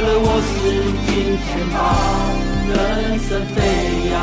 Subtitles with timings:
[0.00, 0.52] 了我是
[1.06, 1.78] 金钱豹，
[2.68, 4.14] 人生飞扬。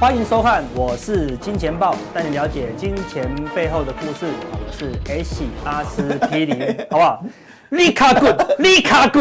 [0.00, 4.26] 欢迎收看，我是金钱豹，带你了解金钱背后的故事。
[4.50, 7.22] 我是 S 阿司匹林， 好不好？
[7.70, 8.26] 利卡古，
[8.58, 9.20] 利卡古，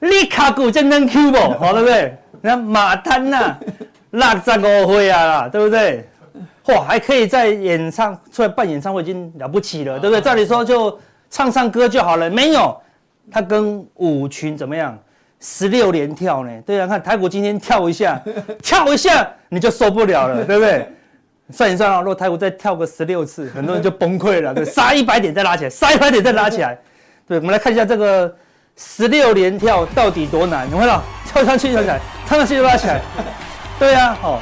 [0.00, 1.38] 利卡古真能 Q 不？
[1.58, 2.16] 好，对不对？
[2.46, 3.56] 那马丹呐，
[4.08, 6.08] 那这个会啊，对不对？
[6.64, 10.20] 嚯，还可以在演唱出来办演唱会，已经了不起了，对不对？
[10.20, 10.96] 照理说就
[11.28, 12.80] 唱唱歌就好了，没有，
[13.32, 14.96] 他跟舞群怎么样？
[15.40, 16.50] 十六连跳呢？
[16.64, 18.22] 对啊，看台股今天跳一下，
[18.62, 20.88] 跳一下你就受不了了，对不对？
[21.50, 24.54] 算一算啊，如果台股再跳个十六次，很多人就崩溃了。
[24.54, 26.78] 对，杀一百点再拉起来，杀一百点再拉起来。
[27.26, 28.32] 对，我们来看一下这个
[28.76, 30.66] 十六连跳到底多难？
[30.70, 33.00] 你看到跳上去跳起来，跳上去就拉起来。
[33.78, 34.38] 对呀，哦，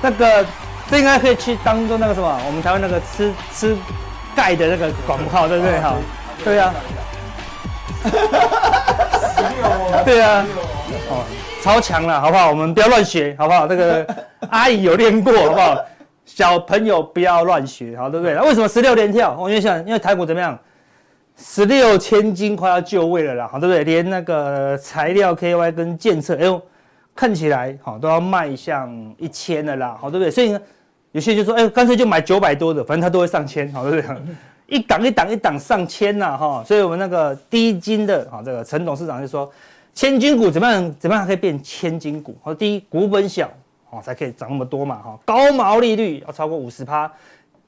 [0.00, 0.44] 那个
[0.90, 3.76] 这应该可以去当做那个什么，我们台湾那个吃吃
[4.34, 5.80] 钙的那个广告，对不对？
[5.80, 5.94] 哈，
[6.44, 6.72] 对呀。
[10.04, 10.44] 对啊，
[11.08, 11.24] 哦，
[11.62, 12.50] 超强了，好不好？
[12.50, 13.66] 我们不要乱学，好不好？
[13.66, 14.06] 这个
[14.50, 15.76] 阿姨有练过，好不好？
[16.26, 18.36] 小朋友不要乱学，好，对不对？
[18.40, 19.34] 为什么十六连跳？
[19.38, 20.58] 我因为想，因为台股怎么样？
[21.36, 23.84] 十六千金快要就位了啦，好，对不对？
[23.84, 26.60] 连那个材料 KY 跟建测，哎呦，
[27.14, 30.30] 看起来好都要迈向一千了啦，好，对不对？
[30.30, 30.60] 所以呢，
[31.12, 34.16] 有些人就说，哎，干脆就买九百多的，反正它都会上千，好，对不对？
[34.66, 39.50] 一档一档一档上千呐，哈，所以我们那个低金的，哈，这个陈董事长就说，
[39.92, 40.94] 千金股怎么样？
[40.98, 42.34] 怎么样可以变千金股？
[42.42, 43.50] 好，第一，股本小，
[43.90, 47.12] 哦，才可以涨那么多嘛，哈，高毛利率要超过五十趴，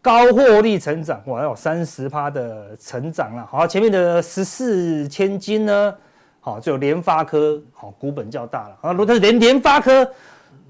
[0.07, 5.93] 高获利成长，哇，有三十趴的成长了，好，前面的十四千金呢，
[6.39, 10.09] 好，就有联发科，好，股本较大了，好，如果是连联发科。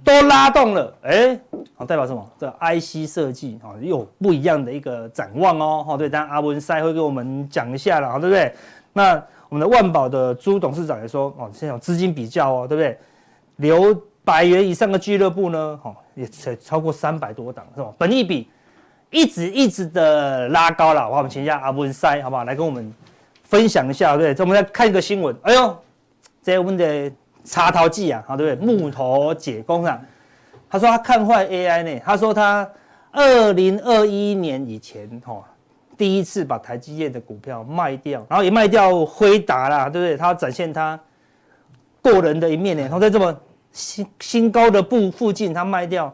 [0.04, 1.36] 都拉动了，哎，
[1.74, 2.24] 好，代表什么？
[2.38, 5.82] 这 IC 设计啊，有不一样的一个展望哦。
[5.84, 8.54] 好，对，当然阿文赛会给我们讲一下了，好，对不对？
[8.92, 12.96] 那我们的万宝的朱董事长也说，哦，现在有资金比较哦，对不对？
[13.56, 17.92] 留百元以上的俱乐部呢，好，也才超过三百多档，是吧？
[17.98, 18.48] 本益比
[19.10, 22.44] 一直一直的拉高了，好，我们请一下阿文塞，好不好？
[22.44, 22.94] 来跟我们
[23.44, 24.34] 分享一下，对不对？
[24.34, 25.76] 这我们来看一个新闻，哎呦，
[26.42, 27.12] 这我们的。
[27.48, 28.76] 茶桃记啊，好对不对？
[28.76, 30.02] 木头姐工啊，
[30.68, 32.00] 他说他看坏 AI 呢。
[32.04, 32.68] 他说他
[33.12, 35.44] 二零二一年以前哈，
[35.96, 40.16] 第一次把台积电的股票卖掉，然后也卖掉辉达啦，对不对？
[40.16, 40.98] 他要展现他
[42.02, 42.82] 过人的一面呢。
[42.82, 43.32] 然后在这么
[43.70, 46.12] 新新高的部附近，他卖掉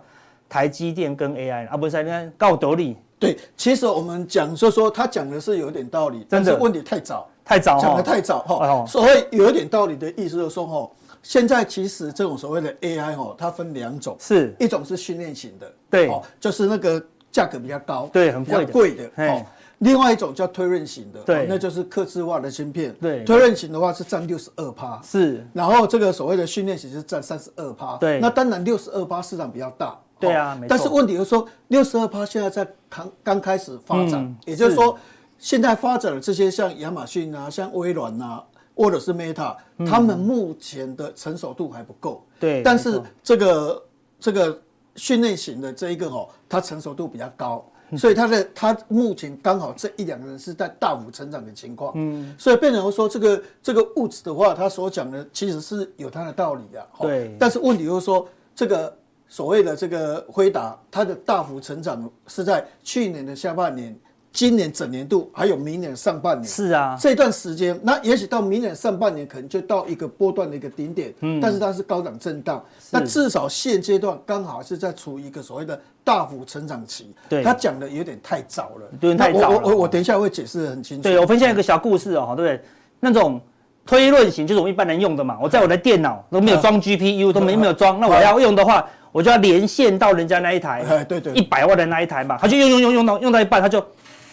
[0.53, 2.95] 台积电跟 AI 啊，不是你看高德利。
[3.19, 8.85] 对，其实我们讲说说他讲的是有点道理，但是问题太早，太早讲的太早哈。
[8.87, 10.91] 所谓有一点道理的意思就是说哈。
[11.23, 14.53] 现在其实这种所谓的 AI 哦，它分两种，是。
[14.59, 16.11] 一种是训练型的，对，
[16.41, 19.47] 就是那个价格比较高，对，很贵贵的，哦。
[19.79, 29.97] 另外一种叫推论型的，对，那就是客制化的芯片，对，推论型的话是占六十二趴，是，然后这个所谓的训练型是占三十二趴，对，那当然六十二趴市场比较大，
[30.29, 34.99] 对啊，但是问题就是说六十二趴现在在刚刚开始发展，也就是说
[35.39, 38.43] 现在发展的这些像亚马逊啊，像微软啊。
[38.75, 39.55] 或者是 Meta，
[39.87, 42.25] 他们目前的成熟度还不够。
[42.41, 43.83] 对，但是这个
[44.19, 44.59] 这个
[44.97, 47.63] 训练型的这一个哦，它成熟度比较高，
[47.99, 51.93] 所以它的它目前刚好这一两个人是在大幅成长的情况。
[51.97, 56.89] 嗯，所以变成说这个这个物质的话，他所讲的其实是有它的道理的。
[56.99, 58.97] 对，但是问题就是说，这个
[59.33, 63.99] 所谓的这个辉达，它的大幅成长是在去年的下半年。
[64.31, 79.61] 今年整年度还有明年上半年，是啊，这段时间，那也许到明年上半年可能就到一个波段的一个顶点，嗯，但是它是高档震荡，那至少现阶段刚好是在处于一个所谓的大幅成长期，对，他讲的有点太早了，对，太早了。
[79.63, 81.03] 我我我等一下会解释得很清楚。
[81.03, 82.65] 对，我分享一个小故事哦，对不对？
[83.01, 83.39] 那种
[83.85, 93.85] 推论型就是我们一般人用的嘛，我在我的电脑都没有装 GPU，都没没有装，那我要用的话，我就要连线到人家那一台，哎，对对，一百万的那一台嘛，他就用用用用到用到一半，他就。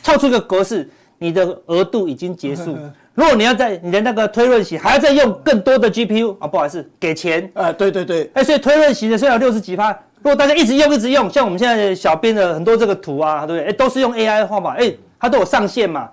[0.02, 2.76] 跳出一个格式，你的额度已经结束。
[3.14, 7.52] 如果你要在你的那个推论型还要再用更多的 GPU 啊，不好意思，给钱。
[7.54, 9.92] 啊，对对对，哎，所以推论型的虽然有六十几趴，
[10.22, 13.70] 如果大家一直用一直用，像我们现在小编的很多这个图啊，对不对？
[13.70, 14.90] 哎，都是用 AI 画嘛，哎，
[15.20, 16.10] 它都有上限嘛。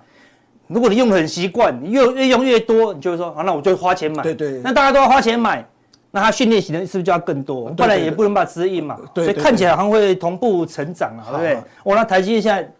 [0.67, 4.21] 如果你用的很习惯，你越越用越多，你就会说，好，那我就花钱买。
[4.21, 4.59] 对对。
[4.61, 5.65] 那大家都要花钱买，
[6.11, 7.69] 那它训练型的是不是就要更多？
[7.71, 8.97] 不然也不能把指引嘛。
[9.15, 11.63] 所以看起来好像会同步成长了，对不对？
[11.83, 12.71] 我那台积电现在。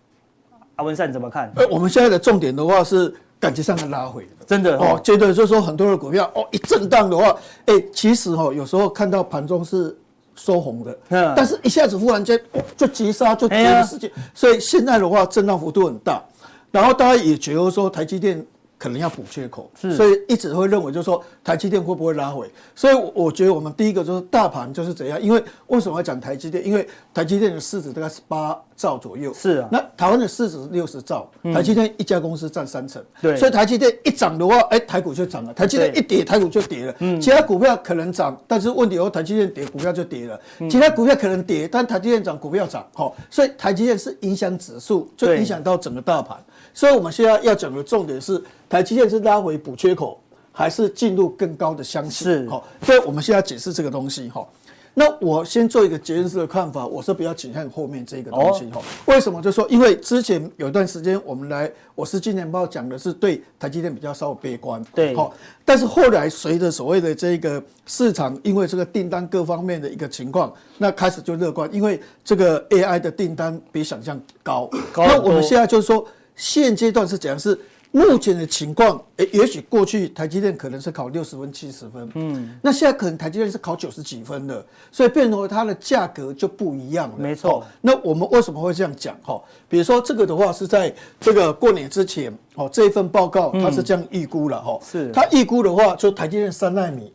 [0.77, 1.51] 阿文善怎么看？
[1.55, 7.35] 呃，我们现在的重点的话是感觉上的拉回，真的哦，觉得就是说很多的股票哦一震荡的话，
[7.65, 9.97] 哎、欸，其实哦有时候看到盘中是
[10.35, 16.23] 收红的，嗯，但是一下子忽然间、哦、就急杀就跌的事情，所以现在的话震荡幅度很大，
[16.69, 18.45] 然后大家也觉得说台积电。
[18.77, 22.49] 可能要补缺口，所以一直会认为就是说台积电会不会拉回？
[22.75, 25.19] 所以我觉得我们第一个就是大盘就是怎样？
[25.21, 26.65] 因为为什么要讲台积电？
[26.65, 29.69] 因为台积电的市值大概是八兆左右，是啊。
[29.71, 33.35] 那台湾的市值是六十兆，台积电一家公司占三成，对。
[33.35, 36.95] 所以台积电一涨的话，哎，台股就涨了；台积电一跌，台股就跌了。
[36.99, 37.19] 嗯。
[37.19, 40.39] 其他股票可能涨，但是问题哦，台积电跌，股票就跌了。
[40.69, 42.85] 其他股票可能跌，但台积电涨，股票涨。
[42.93, 46.37] 好，所以台积电是影响指数，就影响到整个大盘。
[46.77, 48.39] 所以我们现在要讲的重点是。
[48.69, 50.19] 台积电是拉回补缺口，
[50.51, 52.27] 还是进入更高的箱型？
[52.27, 54.45] 是好，所以我们现在解释这个东西哈。
[54.93, 58.81] 那我先做一个结论式的看法，我是比较倾向后面这个东西哈。
[59.05, 59.41] 为什么？
[59.41, 65.33] 就是说，因为之前有一段时间我们来，我是今年报讲的是对台积电比较稍微悲观，对，好。
[65.63, 74.69] 但是后来随着所谓的这个市场，因为这个订单各方面的一个情况，那开始就乐观，因为这个 AI 的订单比想象高。
[74.97, 76.05] 那我们现在就是说，
[76.37, 77.37] 现阶段是怎样？
[77.37, 87.15] 是目前的情况，诶，也许过去台积电可能是考六十分、七十分，嗯，那现在可能台积电是考九十几分的，所以变成它的价格就不一样了。
[87.17, 87.65] 没错。
[87.81, 89.17] 那我们为什么会这样讲？
[89.23, 95.09] 哈，比如说这个的话是在这个过年之前，哦，这一份报告它是这样预估了，哈，是。
[95.13, 97.11] 它预估的话，就台积电三纳米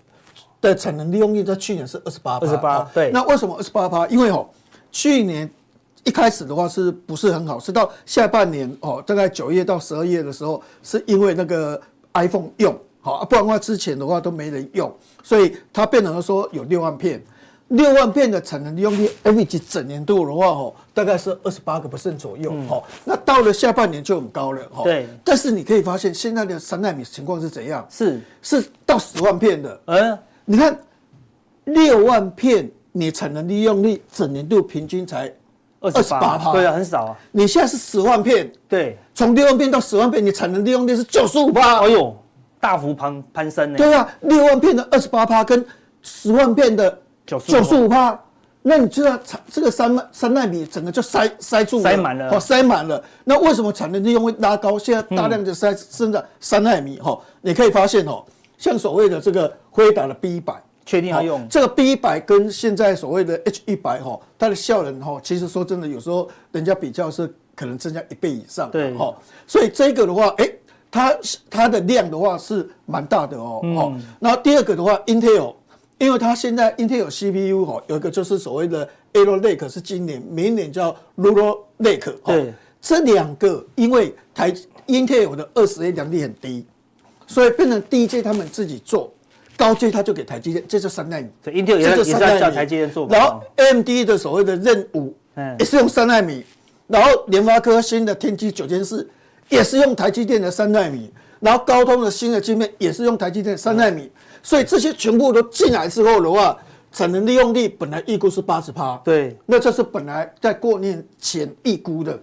[0.61, 3.11] 的产能利用率在去年是二十八，二十八，对。
[3.13, 4.07] 那为什么二十八趴？
[4.09, 4.49] 因为哦，
[4.91, 5.49] 去年。
[6.05, 7.61] 一开始的话是不是很好？
[7.61, 11.81] 是到下半年哦，大概九月到十二月的时候，是因为那个
[12.15, 17.23] iPhone 用好，不然的话之前的话都没人用，所以它变成了说有六万片，
[17.69, 22.83] 六万片的产能利用率，average 整年度的话哦，大概是二十八个 percent 左右哦。
[23.05, 24.83] 那到了下半年就很高了哦。
[24.83, 25.07] 对。
[25.25, 27.87] 但是你可以发现现在的三纳米情况是怎样？
[27.89, 29.81] 是是到十万片的。
[29.87, 30.77] 嗯，你看
[31.65, 35.33] 六万片，你产能利用率整年度平均才。
[35.83, 37.17] 二十八趴，对啊，很少啊。
[37.33, 41.81] 你现在是十万片，对，从六万片到十万片，你产能利用率是九十五趴。
[41.81, 42.17] 哎呦，
[42.61, 43.77] 大幅攀攀升呢。
[43.77, 45.65] 对啊，六万片的二十八趴跟
[46.01, 48.19] 十万片的九九十五趴，
[48.63, 49.19] 那你知道
[49.51, 53.03] 这个三三纳米整个就塞塞住了，塞满了，哦，塞满了。
[53.25, 54.79] 那为什么产能利用会拉高？
[54.79, 58.25] 现在大量的塞生产三纳米，哈，你可以发现哦，
[58.57, 60.55] 像所谓的这个辉达的 B 一百。
[60.93, 61.49] 确定要用。
[61.49, 69.17] 这个 B 一百跟现在所谓的 H 一百哈，它的效能哈，其实说真的，有时候人家比较是可能增加一倍以上，对哈，
[69.47, 70.53] 所以这个的话，哎，
[70.91, 71.17] 它
[71.49, 75.55] 它的量的话是蛮大的哦，哦，然后第二个的话，Intel，
[75.97, 82.53] 因为它现在 Intel CPU 哈，有一个就是所谓的 Arrow Lake 是今年，明年叫 Rural Lake，对，
[82.83, 84.53] 这两个因为台
[84.87, 86.67] Intel 的二十 A 良率很低，
[87.27, 89.11] 所以变成第一届他们自己做。
[89.63, 91.29] 高阶他就给台积电，这是三纳米。
[91.41, 93.07] 这，Intel 也是要叫台积电做。
[93.09, 95.15] 然后 AMD 的所谓的任务，
[95.57, 96.45] 也是用三纳米。
[96.89, 99.09] 然后联发科新的天玑九千四
[99.49, 101.13] 也是用台积电的三纳米。
[101.39, 104.11] 然后高通的新的芯片也是用台积电三纳米。
[104.43, 106.59] 所以这些全部都进来之后的话，
[106.91, 109.01] 产能利用率本来预估是八十趴。
[109.05, 112.19] 对，那这是本来在过年前预估的，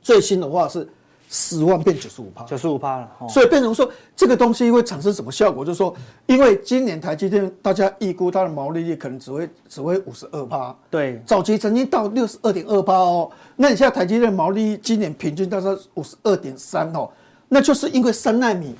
[0.00, 0.88] 最新的话是。
[1.30, 5.62] 十万变九十五趴，九十五趴了，所以变成说这个东西会产生什么效果？
[5.62, 5.94] 就是说，
[6.24, 13.30] 因为今年台积电大家预估它的毛利率可能只会只会五十二趴，对，早期曾经到六十二点二趴哦。
[13.56, 17.10] 那你现在台积电毛利率今年平均大概五十二点三哦，
[17.46, 18.74] 那就是因为三纳米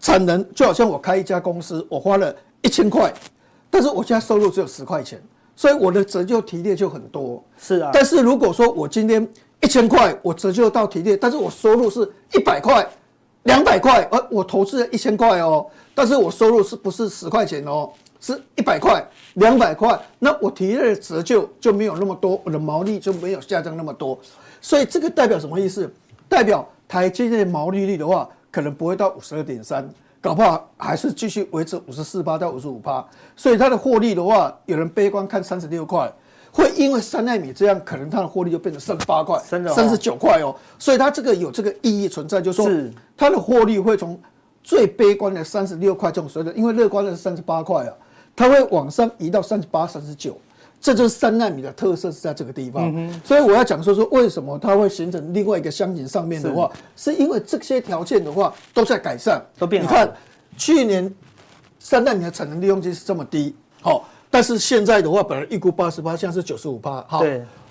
[0.00, 3.12] 产能，就好像我开一家公司，我花了一千块，
[3.68, 5.22] 但是我现在收入只有十块钱，
[5.54, 7.44] 所以我的折旧提列就很多。
[7.58, 9.28] 是啊，但是如果说我今天
[9.62, 12.86] 一千块，我折旧到提列，但是我收入是一百块、
[13.44, 17.88] 两百块，而我投资了一千块哦，但是我收入是不是十块钱哦？
[18.20, 19.04] 是一百块、
[19.34, 24.16] 两百块，那我提列的折旧就没有那么多，我的毛利就没有下降那么多，
[24.60, 25.92] 所以这个代表什么意思？
[26.28, 29.88] 代表台积电毛利率的话，可能不会到五十二点三，
[30.20, 33.04] 搞不好还是继续维持五十四趴到五十五趴，
[33.34, 36.12] 所以它的获利的话，有人悲观看三十六块。
[36.54, 42.70] 会因为三纳米这样，可能它的获利就变成三十八块、三十九块哦，所以它这个有这个意义存在，就是说
[43.16, 44.20] 它的获利会从
[44.62, 47.92] 最悲观的三十六块这种水准，因为乐观的是三十八块啊，
[48.36, 50.36] 它会往上移到三十八、三十九，
[50.78, 53.10] 这就是三纳米的特色是在这个地方。
[53.24, 59.90] 所以我要讲说说为什么它会形成另外一个箱型上面的话，是因为这些条件的话都在改善，都变好。
[59.90, 60.12] 你看
[60.58, 61.10] 去年
[61.78, 64.06] 三纳米的产能利用率是这么低，好。
[64.32, 67.04] 但是现在的话，本来预估八十八，现在是九十五趴。
[67.06, 67.22] 好，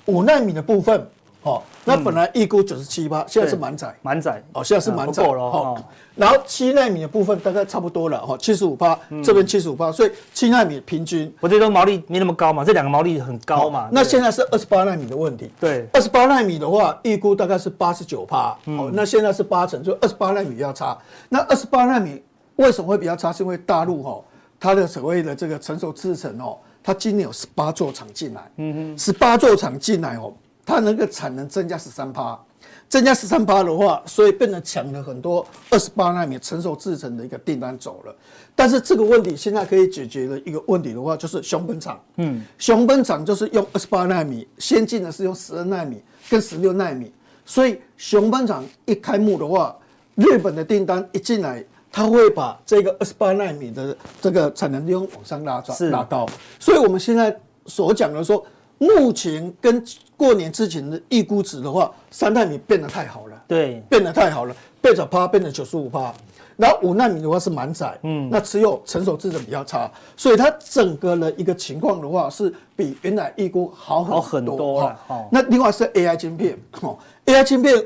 [0.05, 1.03] 五纳米的部分，
[1.41, 5.83] 哦，那本来预估九十七趴，现在是满载，满载哦，现在是满载了哦。
[6.15, 13.89] 然后七纳米的部分大概差不多了哈，七十五趴，这边七十五趴，所以七纳米平均，我觉得毛利没那么高嘛，这两个毛利很高嘛。
[13.91, 20.95] 那现在是二十八纳米的问题，对，二十八纳米的话，预估大概是八十九趴，哦，那现在是八成，就二十八纳米比较差。
[21.27, 22.21] 那二十八纳米
[22.57, 23.33] 为什么会比较差？
[23.33, 24.21] 是因为大陆哈，
[24.61, 30.31] 它的所谓的这个成熟制程哦，它今年有十八座厂进来，嗯哼，十八座厂进来哦。
[30.63, 32.39] 它那个产能增加十三趴，
[32.87, 38.15] 增加十三趴的话，所以变得抢了很多二十八纳米成熟制程的一个订单走了。
[38.55, 41.99] 但是这个问题现在可以解决的一个问题的话，就是熊本厂。
[42.17, 45.99] 嗯，熊本厂就是用二十八纳米，先进的是用十二纳米
[46.29, 47.11] 跟十六纳米。
[47.43, 49.75] 所以熊本厂一开幕的话，
[50.13, 56.25] 日本的订单一进来，它会把这个二十八纳米的这个产能利用往上拉转拉高。
[56.59, 58.45] 所以我们现在所讲的说。
[58.83, 59.85] 目前跟
[60.17, 66.11] 过年之前的预估值的话，三纳米变得太好了，对，变得太好了，变成趴变成九十五趴，
[66.57, 75.27] 然后五纳米的话是满载，嗯，那只有成熟制程比较差，所以它整个的一个情况的话是比原来预估好很多，好很多。
[75.31, 77.85] 那另外是 AI 晶片，哦，AI 晶片，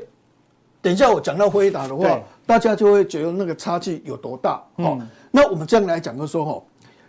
[0.80, 4.98] 等一下我讲到辉达的话，大家就会觉得那个差距有多大，哦，
[5.30, 6.62] 那我们这样来讲就说，哈，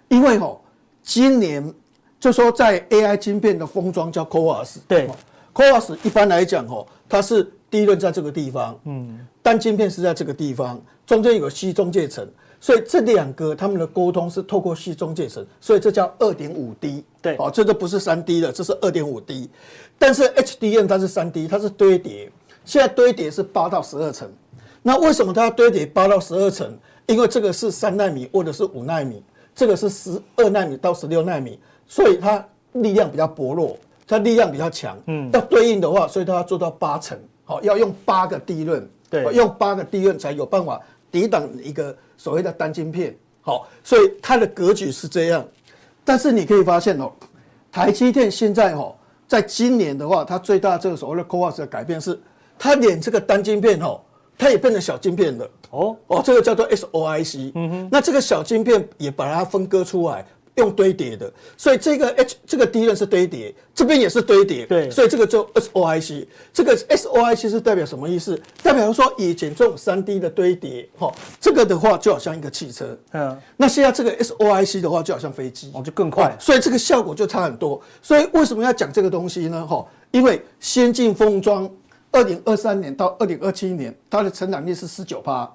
[0.10, 0.60] 因为哈，
[1.02, 1.74] 今年。
[2.20, 5.08] 就说在 AI 晶片的封装叫 CoWoS，对
[5.54, 12.28] ，CoWoS 一般来讲哦，它是第一轮在这个地方，嗯，单晶片是在这个地方，中间有个矽中介层，
[12.60, 19.48] 所以这两个他们的沟通是透过矽中介层，所以这叫二点五 D，对，哦，这个不是三 D 的，这是二点五 D，
[20.00, 22.32] 但是 HDM 它是三 D，它是堆叠，
[22.66, 24.28] 现在堆叠是八到十二层，
[24.88, 26.74] 那为什么它要堆叠八到十二层？
[27.08, 29.22] 因为这个是三纳米或者是五纳米，
[29.54, 31.60] 这个是十二纳米到十六纳米。
[31.86, 32.42] 所以它
[32.72, 33.78] 力量比较薄弱，
[34.08, 34.98] 它力量比较强。
[35.08, 40.80] 嗯，要对应的话，所以它要做到八层，好，要用八个地润，对，用八个地润才有办法
[41.12, 43.14] 抵挡一个所谓的单晶片。
[43.42, 45.46] 好，所以它的格局是这样。
[46.06, 47.12] 但是你可以发现哦，
[47.74, 48.96] 台积电现在哦，
[49.28, 52.18] 在今年的话，它最大这个所谓的 CoWoS 的改变是，
[52.58, 54.00] 它连这个单晶片哦，
[54.38, 55.50] 它也变成小晶片了。
[55.72, 57.52] 哦哦，这个叫做 SOIC。
[57.56, 60.26] 嗯哼，那这个小晶片也把它分割出来。
[60.58, 68.42] 用堆叠的，所以这个 H 这个 D 呢是堆叠，这边也是堆叠，对，所以这个就 SOIC，这个 SOIC 是代表什么意思？
[68.64, 77.80] 代表说以前这种三 D 的堆叠，哈，这个的话就好像一个汽车，嗯，那现在这个 SOIC 的话就好像飞机，哦，就更快，所以这个效果就差很多。
[78.02, 79.68] 所以为什么要讲这个东西呢？
[79.68, 81.70] 哈，因为先进封装，
[82.18, 85.48] 二零二三年到二零二七年，它的成长率是十九趴，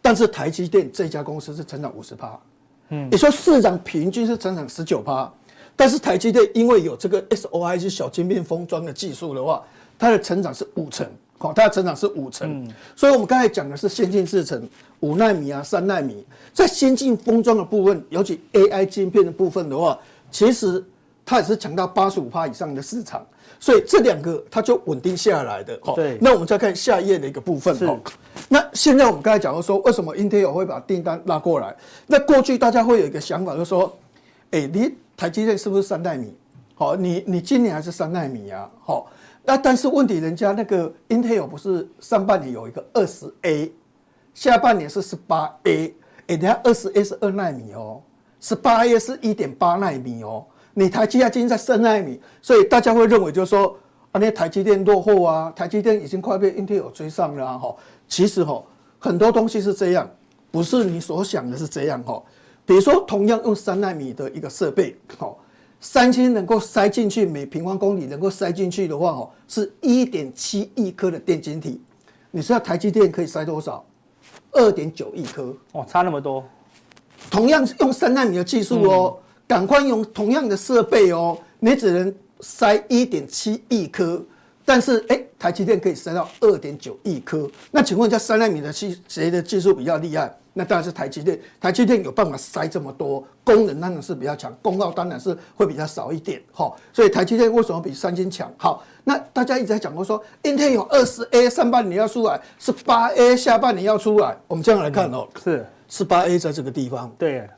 [0.00, 2.40] 但是台积电这家公司是成长五十趴。
[2.88, 5.30] 嗯，你说市场平均是成长十九趴，
[5.76, 9.62] 但是台积电因为有这个 SOIC 小晶片封装的技术的话，
[9.98, 12.66] 它的成长是五成，好，它的成长是五成。
[12.96, 14.66] 所以我们刚才讲的是先进制程，
[15.00, 16.24] 五纳米啊，三纳米，
[16.54, 19.98] 在先进封装的部分，尤其 AI 晶片的部分的话，
[20.30, 20.82] 其实
[21.28, 23.22] 它也是强到八十五趴以上的市场。
[23.60, 25.94] 所以这两个它就稳定下来的，好。
[25.94, 26.16] 对。
[26.22, 27.98] 那我们再看下一页的一个部分，好。
[28.48, 31.76] 那现在我们刚才讲到说，为什么 Intel 会把订单拉过来？
[32.06, 33.94] 那过去大家会有一个想法，就是说，
[34.52, 36.34] 哎，你台积电是不是三纳米？
[36.74, 38.70] 好，你你今年还是三纳米啊？
[38.82, 39.10] 好。
[39.44, 43.72] 那但是问题，人家那个 Intel 不是上半年有一个二十 A，
[44.34, 45.94] 下半年是十八 A，
[46.28, 48.00] 哎，人家二十 A 是二纳米哦，
[48.40, 50.46] 十八 A 是一点八纳米哦。
[50.78, 53.76] 你台积电今天在三纳米，所以大家会认为就是说
[54.12, 57.74] 啊，那台积电落后啊，台积电已经快被 Intel 追上了哈。
[58.06, 58.62] 其实哈，
[59.00, 60.08] 很多东西是这样，
[60.52, 62.22] 不是你所想的是这样哈。
[62.64, 65.34] 比如说，同样用三纳米的一个设备，哈，
[65.80, 71.82] 三星能够塞进去每平方公里能够塞进去的话，哦，是一点七亿颗的电晶体。
[72.30, 73.84] 你知道台积电可以塞多少？
[74.52, 76.44] 二点九亿颗哦，差那么多。
[77.28, 79.18] 同样是用三纳米的技术哦。
[79.18, 84.22] 嗯赶快用同样的设备哦，你只能塞一点七亿颗，
[84.64, 87.50] 但是哎，台积电可以塞到二点九亿颗。
[87.70, 90.32] 那请问一下，三纳米的技谁的技术比较厉害？
[90.52, 91.40] 那当然是台积电。
[91.60, 96.42] 台积电有办法塞这么多，功能当然是比较强，功耗当然是会比较少一点。
[96.52, 98.52] 哈，所以台积电为什么比三星强？
[98.58, 104.36] 好，那大家一直在讲过说，Intel 有二十 A 上半年要出来，十八 A 下半年要出来。
[104.46, 107.10] 我们这样来看哦，是十八 A 在这个地方。
[107.16, 107.48] 对。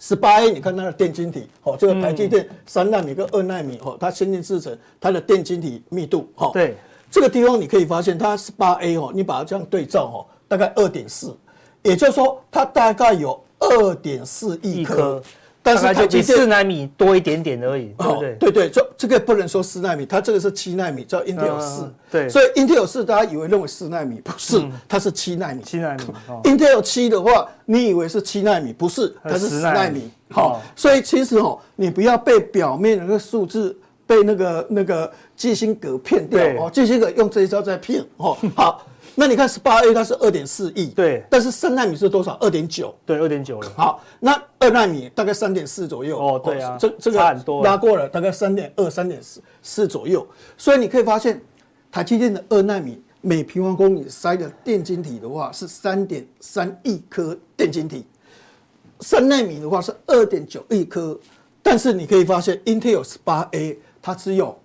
[0.00, 6.74] 十八 A，你看它的电晶体，哦，这个台积电三纳米跟二纳米，哦，它先进制程，它的电晶体密度，哈，对，
[7.10, 11.36] 这个地方你可以发现，它十八 A，哦，你把它这样对照，哦，大概二点四，
[11.82, 15.22] 也就是说它大概有二点四亿颗，
[15.62, 18.36] 但是它比四纳米多一点点而已，对不对？
[18.38, 21.92] 对对，这这个不能说四纳米，它这个是七纳米，叫 Intel 四。
[22.10, 25.62] 对，所以 Intel 四大家以为认为四纳米，不是，它是七纳米。
[25.62, 26.04] 七纳米。
[26.44, 30.10] Intel 七的话，你以为是七纳米，不是，它是十纳米。
[30.30, 33.76] 好，所以其实哦，你不要被表面的那个数字
[34.06, 38.36] 被那个那个基辛格骗掉哦，基辛格用这一招在骗哦。
[38.54, 38.86] 好。
[39.20, 42.38] 那你看十八 A 它是二点四亿，对，但是三纳米是多少？
[42.40, 43.70] 二点九，对，二点九了。
[43.76, 46.18] 好，那二纳米大概三点四左右。
[46.18, 50.26] 哦，对啊，这这个差很多，拉过了，大概三点二、三点四四左右。
[50.56, 51.38] 所以你可以发现，
[51.92, 58.06] 台积电的二纳米每平方公里塞的电晶体的话是三点三亿颗电晶体，
[59.00, 61.20] 三纳米的话是二点九亿颗，
[61.62, 64.58] 但是你可以发现，Intel 十八 A 它只有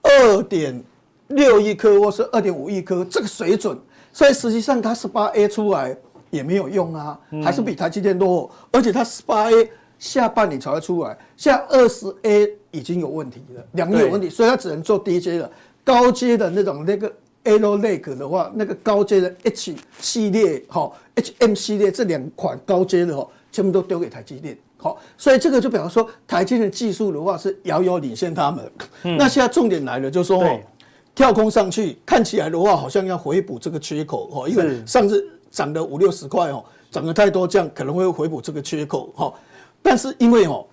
[0.00, 0.82] 二点
[1.28, 3.78] 六亿颗或是二点五亿颗，这个水准。
[4.12, 5.96] 所以实际上它十八 A 出来
[6.30, 8.50] 也没有用啊，还是比台积电落后。
[8.72, 15.50] 而且它十八 A 下半年才会出来，现在二十 A 已经有问题了，两个有问题，所以它只能做低阶的，
[15.84, 17.12] 高阶的那种那个
[17.44, 24.56] Arrow Lake 的话，那个高阶的 H 系列哈，HM 系列这两款高阶的哈，全部都丢给台积电。
[24.78, 28.70] 好，所以这个就表示说台积电的技术的话是遥遥领先他们。
[29.02, 30.58] 那现在重点来了，就是说。
[31.14, 39.32] 跳空上去，看起来的话好像要回补这个缺口哦，因为上次涨了五六十块哦，涨得太多，这样可能会回补这个缺口哈。
[39.82, 40.64] 但是因为哦，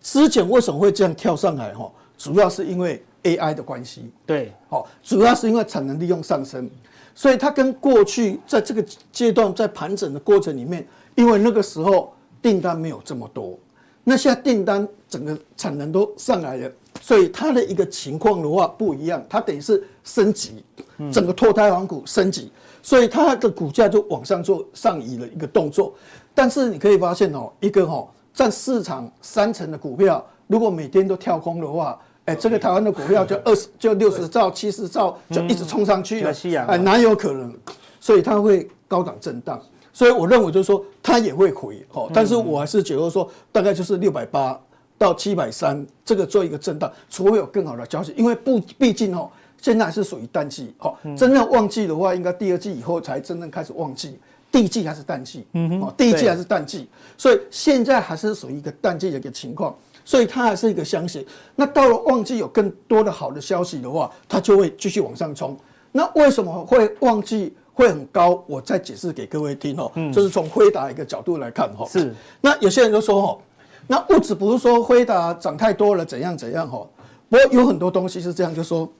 [0.00, 1.90] 之前为什么会这样跳上来哈？
[2.16, 6.70] 主要是因为 AI 的关系，对，好，主要是因为产能利用上升，
[7.14, 13.58] 所以它跟过去在这个阶段在盘整的过程里面，因为那个时候订单没有这么多，
[14.04, 16.70] 那现在订单整个产能都上来了。
[17.04, 20.64] 所以它的一个情况的话不一样，它等于是升级，
[21.12, 22.50] 整个脱胎换骨升级，
[22.82, 25.92] 所以它的股价就往上做上移了一个动作。
[26.34, 36.32] 但是你可以发现哦，一个哈占市场三成的股票，如果每天都跳空的话，哎，这个台湾的股票就二十就六十兆七十兆就一直冲上去了，
[36.68, 37.54] 哎，哪有可能？
[38.00, 39.60] 所以它会高档震荡。
[39.92, 44.58] 所以我认为就是说它也会回哦，但是我还是觉得说大概就是六百八。
[44.96, 49.28] 到七百三，这个做一个震荡，除非有更好的消息，因为不，毕竟哦，
[49.60, 54.18] 现在还是属于淡季，好，真正旺季的话，应该第二季以后才真正开始旺季，
[54.52, 61.26] 第一季还是淡季，嗯哼，第一季还是淡季，所以现在还是属于一个淡季的一个情况，所以它还是一个箱型。
[61.56, 65.56] 那到了旺季有更多的好的消息的话，它就会继续往上冲。
[65.90, 68.42] 那为什么会旺季会很高？
[68.46, 72.14] 我再解释给各位听哦，就是从辉达一个角度来看哈，是。
[72.40, 73.38] 那有些人就说哈。
[73.86, 76.86] 那物质不是说辉达涨太多了怎样怎样哈，
[77.28, 78.90] 不过有很多东西是这样，就说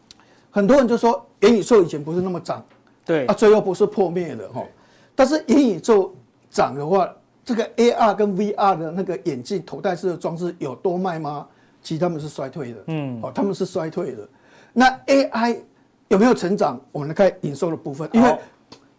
[0.51, 2.65] 很多人就说元宇宙以前不是那么涨，
[3.05, 4.63] 对啊，最后不是破灭了哈，
[5.15, 6.15] 但是元宇宙
[6.51, 7.09] 涨的话，
[7.45, 11.47] 这个 AR 跟 VR 的那个眼镜头戴式的装置有多卖吗？
[11.83, 14.27] 其实他们是衰退的，嗯，哦，他们是衰退的。
[14.73, 15.59] 那 AI
[16.09, 16.81] 有没有成长？
[16.93, 18.39] 我们来看营收的部分，因为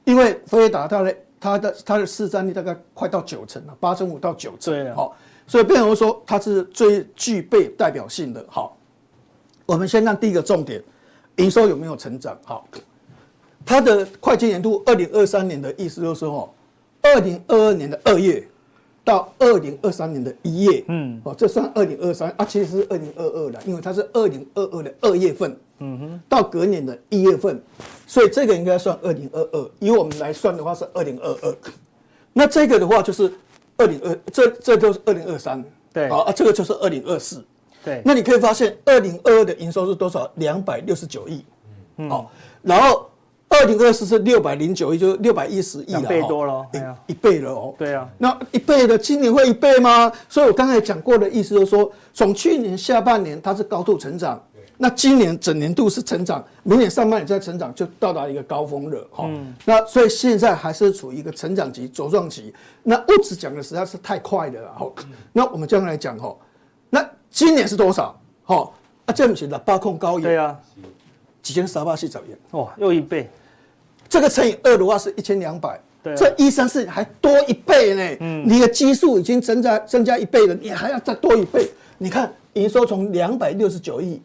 [0.04, 5.16] 因为辉达它的它的它的市占率大概快到九成了，八成五到九成，对，好。
[5.48, 8.44] 所以，变成说它是最具备代表性的。
[8.48, 8.76] 好，
[9.68, 10.84] 我们先看第一个重点，
[11.36, 12.36] 营收有没有成长？
[12.44, 12.68] 好，
[13.64, 16.52] 它的会计年度二零二三年的意思就是说，
[17.04, 18.44] 二零二二年的二月
[19.04, 27.62] 到二零二三年的一月，嗯，哦，这算二零二三啊，其实是二零二二的，因为它是二零二二的二月份，嗯哼，到隔年的一月份，
[28.06, 29.72] 所以这个应该算二零二二。
[29.80, 31.56] 以我们来算的话是二零二二，
[32.34, 33.32] 那这个的话就是。
[33.78, 35.62] 二零二，这这都是二零二三，
[35.92, 37.44] 对，好啊，这个就是二零二四，
[37.84, 38.02] 对。
[38.06, 40.32] 那你可以发现，二零二二的营收是多少？
[40.36, 41.44] 两百六十九亿，
[41.98, 43.10] 嗯，好，然后
[43.50, 46.66] 二零二四是六百零九亿，就是六百一十亿了，一倍多了，
[47.06, 48.10] 一倍了哦，对啊。
[48.18, 50.10] 那一倍的，今年会一倍吗？
[50.30, 54.42] 所以我刚才讲过的意思就是说，从去年下半年它是高度成长。
[54.78, 59.30] 那今年整年度是成长，明年上半年再成长，就到达一个高峰了哈。
[59.64, 62.54] 那所以现在还是处于一个成长期、茁壮期。
[62.84, 64.92] 那物质讲的实在是太快了哈。
[65.32, 66.36] 那我们将来讲哈，
[66.90, 68.20] 那今年是多少？
[68.44, 68.70] 哈
[69.06, 70.60] 啊，这不行的，八控高一对啊，
[71.42, 73.30] 几千三八四十亿哇，又一倍。
[74.10, 75.80] 这个乘以二的话是一千两百，
[76.18, 78.18] 这一三四还多一倍呢。
[78.20, 81.72] 嗯，你的基数已经增加增加一倍了，你还要再多一倍。
[81.98, 84.22] 你看营收从两百六十九亿。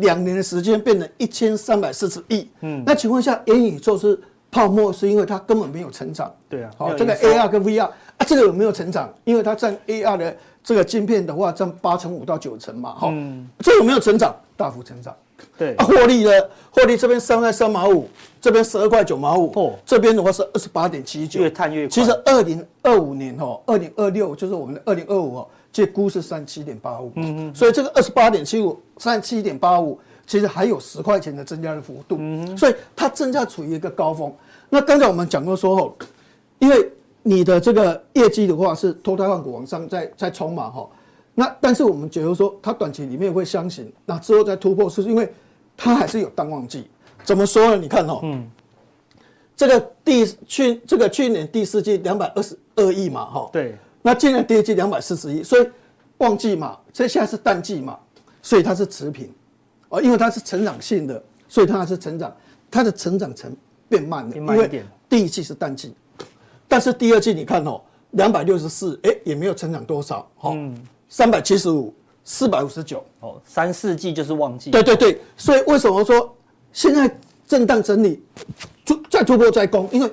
[0.00, 4.18] 两年的时间变成一千三百四十亿，嗯，那请问一下，元宇宙是
[4.50, 6.32] 泡沫，是因为它根本没有成长？
[6.48, 7.92] 对啊，好，这个 AR 跟 VR 啊，
[8.26, 9.12] 这个有没有成长？
[9.24, 13.12] 因为它占 AR 的这个晶片的话，占八成五到九成嘛，哈，
[13.60, 14.34] 这有没有成长？
[14.56, 15.14] 大幅成长，
[15.56, 16.30] 对，啊，获利呢？
[16.70, 18.06] 获利这边三块三毛五，
[18.42, 21.88] 这边十二块九毛五，哦，这边的话是二十八点七九，越探越。
[21.88, 34.32] 其实二零二五年哦，二零二六就是我们的二零二五哦，这估是三七点八五，嗯嗯，所以这个二十八点七五，三七点八五，其实还有十块钱的增加的幅度，嗯，所以它正在处于一个高峰。
[34.68, 35.94] 那刚才我们讲过说哦，
[36.58, 36.90] 因为
[37.22, 40.88] 你的这个业绩的话是脱胎换骨往上在在冲嘛哈，
[41.34, 45.32] 那但是我们觉得说它短期里面会箱型，那之后再突破，是因为
[45.76, 46.88] 它还是有淡旺季。
[47.22, 47.76] 怎么说呢？
[47.76, 48.50] 你看哦，嗯，
[49.54, 55.68] 这个第去这个去年第四季两百二十二亿嘛哈，对，那今年第一季两百四十一，所以
[56.18, 57.98] 旺季嘛，所以现在是淡季嘛，
[58.42, 59.30] 所以它是持平，
[59.88, 62.34] 哦，因为它是成长性的，所以它还是成长，
[62.70, 63.54] 它的成长成
[63.88, 65.94] 变慢了，因为第一季是淡季，
[66.66, 67.80] 但是第二季你看哦，
[68.12, 70.56] 两百六十四，哎，也没有成长多少，哦，
[71.08, 71.92] 三百七十五，
[72.24, 76.34] 四百五十九，哦，三四季就是旺季，对对对，所以为什么说
[76.72, 77.14] 现在
[77.46, 78.22] 震荡整理，
[78.86, 80.10] 突再突破再攻，因为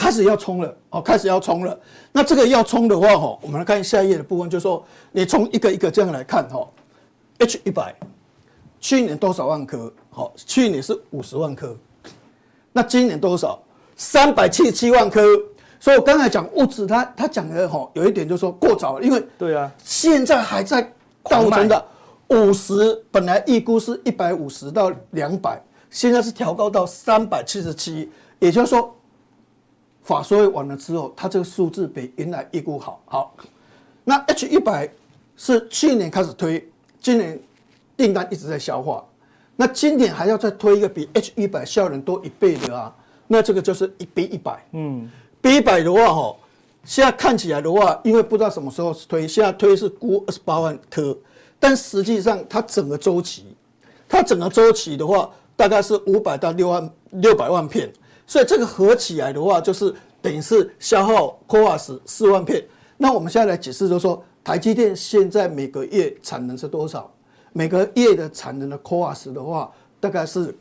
[0.00, 1.78] 开始要冲了，哦，开始要冲了，
[2.10, 4.82] 那这个要冲的话，哈，我们来看下一页的部分，就是说
[5.12, 6.66] 你从一个一个这样来看，哈
[7.36, 7.94] ，H 一百，
[8.80, 9.92] 去年多少万颗？
[10.08, 11.76] 好，去年是五十万颗。
[12.72, 13.62] 那今年多少？
[13.94, 15.20] 三百七十七万颗。
[15.78, 20.90] 所以我刚才讲物质，他他讲的哈，有一点就是说过早了，因为对啊，现在还在
[21.24, 21.84] 倒增的
[22.28, 28.94] 五十，本来预估是一百五十到两百，现在是调高到三百七十七，也就是说，
[30.10, 33.00] 法说会完了之后，它这个数字比原来预估好。
[33.06, 33.34] 好，
[34.04, 34.90] 那 H 一百
[35.36, 36.68] 是去年开始推，
[37.00, 37.40] 今年
[37.96, 39.04] 订单一直在消化。
[39.56, 42.94] 那今年还要再推一个比 H 一百效能多一倍的啊，
[43.26, 45.10] 那这个就是一 B 一百，嗯
[45.42, 46.36] ，B 一百的话哈，
[46.82, 51.16] 现在看起来的话，因为不知道什么时候推，现在推是估二十八万颗，
[51.58, 53.54] 但实际上它整个周期，
[54.08, 57.92] 它整个周期的话，大概是五百到六万六百万片，
[58.30, 62.64] 所以这个合起来的话，就是等于是消耗 CoWoS 四万片。
[62.96, 67.12] 那我们现在来解释，就是说台积电现在每个月产能是多少？
[67.52, 70.56] 每个月的产能的 CoWoS 的话，大概是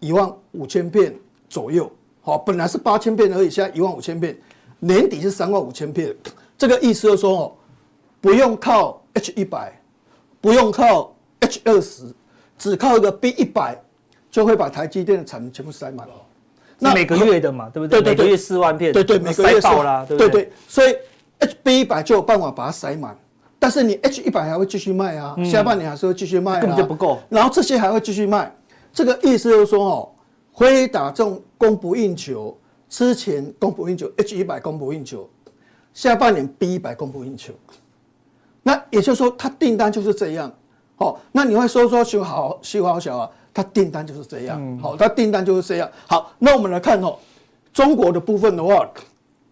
[0.00, 1.90] 一万五千片左右。
[2.20, 4.38] 好，本来是八千片而已，现在一万五千片，
[4.78, 6.14] 年底是三万五千片。
[6.58, 7.52] 这个意思就是说哦，
[8.20, 9.80] 不用靠 H 一百，
[10.42, 12.04] 不用靠 H 二十，
[12.58, 13.82] 只靠一个 B 一百，
[14.30, 16.12] 就会把台积电的产能全部塞满了。
[16.84, 18.00] 那每个月的嘛，对不对？
[18.00, 20.52] 对对对，每个月四万片，对对，每个月塞爆了，对对？
[20.68, 20.94] 所以
[21.38, 23.16] H B 一百就有办法把它塞满。
[23.58, 27.18] 但是你 H 一百还会继续卖啊，下半年还是会继续卖啊，根本就不够。
[27.30, 28.54] 然后这些还会继续卖，
[28.92, 30.08] 这个意思就是说哦，
[30.52, 32.54] 辉打这种供不应求，
[32.90, 35.26] 之前供不应求，H 一百供不应求，
[35.94, 37.54] 下半年 B 一百供不应求，
[38.62, 40.52] 那也就是说它订单就是这样。
[40.98, 44.78] 哦，那你会说说修好修好小啊，它订单就是这样。
[44.78, 45.88] 好，它订单就是这样。
[46.08, 47.16] 好，那我们来看哦，
[47.72, 48.86] 中国的部分的话，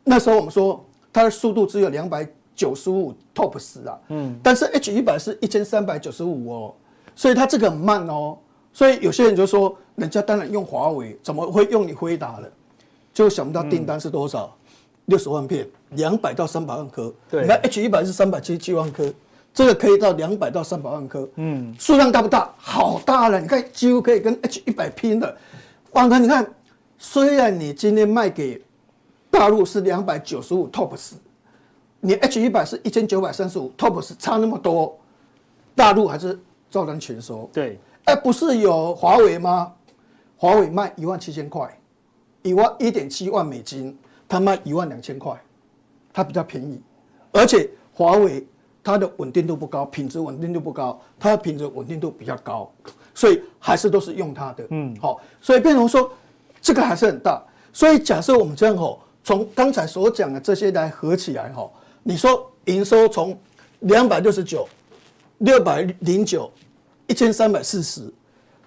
[0.03, 6.75] 那时候我们说它的速度只有两百九十五 tops 啊，嗯，但是 H 一百是一千三百九十五哦，
[7.15, 8.37] 所以它这个很慢哦，
[8.73, 12.51] 所以有些人就说，人家当然用华为，怎么会用你辉达了？
[13.15, 14.55] 就想不到订单是多少，
[15.07, 17.13] 六十万片，两百到三百万颗。
[17.31, 19.05] 对，你看 H 一百是三百七十七万颗，
[19.55, 22.51] 这个可以到两百到三百万颗，嗯，数量大不大？
[22.57, 25.37] 好大了，你看几乎可以跟 H 一百拼的。
[25.91, 26.49] 王哥，你看，
[26.97, 28.63] 虽然你今天卖给
[29.31, 31.13] 大陆是两百九十五 TOPS，。
[32.01, 34.99] 你 H 一百是一千九百三十五 TOPS，差那么多，
[35.77, 36.37] 大陆还是
[36.71, 37.49] 照单全收。
[37.53, 39.73] 对，哎，不是有华为吗？
[40.37, 41.79] 华为卖一万七千块，
[42.43, 45.41] 一万一点七万美金，他卖一万两千块，
[46.13, 46.83] 它比较便宜，
[47.31, 48.45] 而且华为
[48.85, 52.71] 它的稳定度不高，品质稳定度不高，它的品质稳定度比较高，
[53.15, 54.67] 所以还是都是用它的。
[54.71, 56.11] 嗯，好，所以变成说
[56.61, 57.41] 这个还是很大。
[57.73, 61.73] 所以假设我们这样吼，从刚才所讲的这些来合起来吼。
[62.03, 63.39] 你说营收从
[63.81, 64.67] 两百六十九、
[65.39, 66.51] 六百零九、
[67.07, 68.13] 一千三百四十，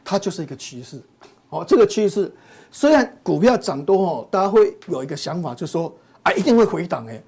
[0.06, 1.01] 它就是一个趋势。
[1.49, 2.34] 哦，这个趋势
[2.71, 7.21] 虽然股票涨多哦，大家会有一个想法，就是说啊，一定会回档哎。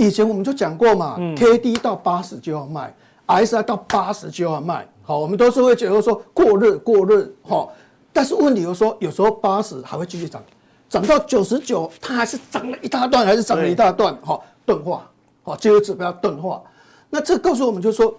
[0.00, 2.94] 以前我们就讲过嘛，K D 到八十就要卖
[3.26, 4.88] ，S I 到八十就要卖。
[5.02, 7.68] 好，我们都是会觉得说过热过热哈。
[8.10, 10.42] 但是问题就是说，有时候八十还会继续涨，
[10.88, 15.06] 涨到九十九，它还是涨了一大段，还是涨了一大段哈，钝化。
[15.42, 16.62] 好，这个指标钝化，
[17.10, 18.14] 那这告诉我们就是说，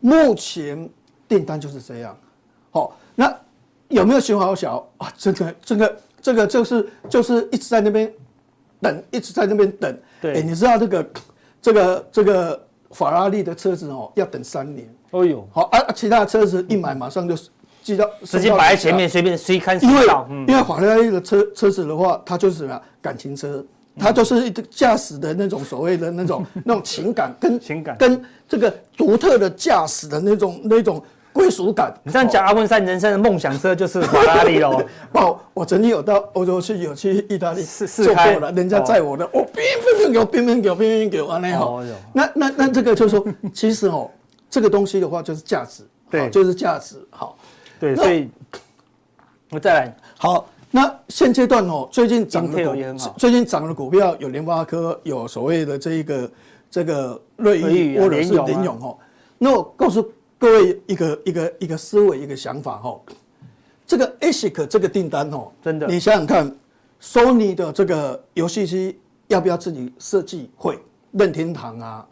[0.00, 0.90] 目前
[1.28, 2.16] 订单就是这样。
[2.72, 3.32] 好，那
[3.88, 5.12] 有没有修好小啊？
[5.16, 8.12] 这个、这个、这个就是就是一直在那边
[8.80, 9.96] 等，一直在那边等。
[10.22, 11.06] 对、欸，你知道这个
[11.60, 14.88] 这个这个法拉利的车子哦，要等三年。
[15.10, 17.34] 哦呦，好啊，其他的车子一买马上就
[17.82, 23.62] 寄到直接摆在前面，随便谁看因为、嗯、因为法拉利的车车子的话，它就是什么感情车，
[23.98, 27.96] 它就是一个驾驶的那种所谓的那种那种情感跟 情感。
[27.98, 31.92] 跟这个独特的驾驶的那种那种归属感。
[32.04, 34.82] 你这样讲，阿文山人生的梦想车就是法拉利喽。
[35.14, 41.82] 哦，我曾经有到欧洲去，有去意大利试试坐过了，人家载我的，我，乒乒乒给我，乒乒给我，乒乒给我，完了好。
[42.12, 44.10] 那那那这个就是说， 其实哦，
[44.50, 47.36] 这个东西的话就是价值，对，就是价值，好。
[47.80, 48.28] 对，所以，
[49.50, 49.96] 我再来。
[50.16, 56.30] 好，那现阶段哦，最近涨的股，最近涨的股票有联发科，有所谓的这一个
[56.70, 58.96] 这个瑞昱或者是联咏哦。
[59.36, 60.12] 那我告诉
[60.42, 63.00] 各位一个一个一个思维一个想法哦，
[63.86, 66.52] 这个 ASIC 这个订单哦，真的，你想想看
[67.00, 70.50] ，Sony 的这个游戏机要不要自己设计？
[70.56, 70.76] 会，
[71.12, 72.04] 任天堂啊，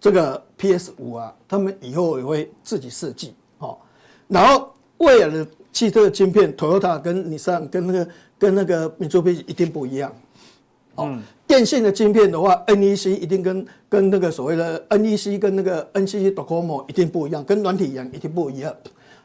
[0.00, 3.78] 这个 PS 五啊，他们以后也会自己设计哦，
[4.26, 4.72] 然后。
[4.98, 10.10] 未来的汽车的晶片，Toyota 跟尼桑跟那个跟那个米珠 i 一定不一样。
[10.94, 18.74] 哦，电信的晶片的话，NEC 一定跟跟那个所谓的 NEC 跟那个 NCC Docomo 一定不一样，跟软体一样一定不一样。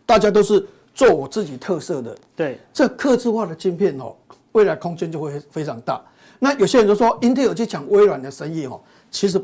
[0.05, 2.15] 大家都是做我自己特色的。
[2.35, 4.15] 对，这客制化的晶片哦，
[4.51, 5.99] 未来空间就会非常大。
[6.37, 8.79] 那有些人就说，Intel 去抢微软的生意哦，
[9.09, 9.43] 其实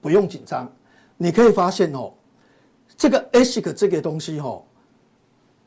[0.00, 0.70] 不用紧张。
[1.16, 2.12] 你可以发现哦，
[2.96, 4.62] 这个 ASIC 这个东西哦。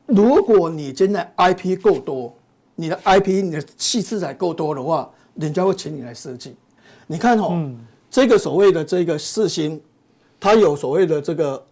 [0.06, 2.34] 如果你现在 IP 够多，
[2.74, 6.56] 你的 IP 你的细制材够多的话，人家会请你来设计。
[7.06, 7.78] 你看哦，嗯、
[8.10, 9.80] 这个所谓的这个四星，
[10.40, 11.64] 它有所谓的这个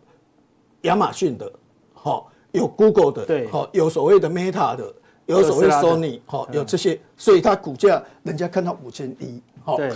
[0.83, 1.51] 亚马逊的，
[1.93, 4.95] 好，有 Google 的，对，好，有所谓的 Meta 的，
[5.27, 9.93] 有所谓 Sony，好，有这些，所以它股价人家看到五千一，好，对。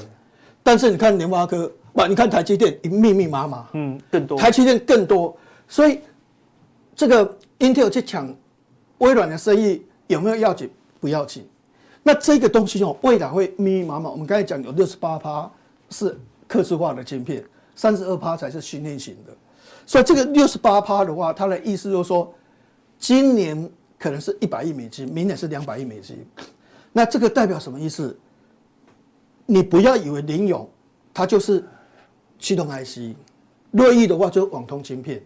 [0.62, 5.36] 但是你看联发科，不，你看台积电，密密麻麻，嗯，更多，台积电更多，
[5.68, 6.00] 所以
[6.94, 7.36] 这个。
[7.58, 8.36] Intel 去抢
[8.98, 10.68] 微软的生意有没有要紧？
[11.00, 11.48] 不要紧。
[12.06, 14.08] 那这个东西哦，未来会密密麻麻。
[14.08, 15.50] 我们刚才讲有六十八趴
[15.90, 16.16] 是
[16.46, 19.36] 客制化的晶片，三十二趴才是训练型的。
[19.84, 22.32] 所以这个六十八趴的话，它的意思就是说，
[22.96, 26.24] 今年可能是一百亿美金，明年是两百亿美金。
[26.92, 28.16] 那这个代表什么意思？
[29.44, 30.68] 你不要以为联咏
[31.12, 31.64] 它就是
[32.38, 33.16] 驱动 IC，
[33.72, 35.20] 乐意的话就是网通晶片。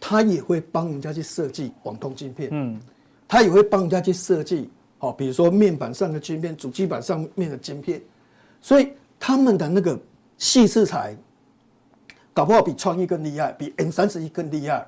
[0.00, 2.80] 他也会帮人家去设计网通晶片，嗯，
[3.28, 4.70] 他也会帮人家去设计，
[5.02, 8.00] 哦，比如说面板上的晶片、主机板上面的晶片，
[8.60, 9.98] 所以他们的那个
[10.38, 11.16] 细制材，
[12.32, 14.86] 搞不好比创意更厉害，比 M 三十一更厉害，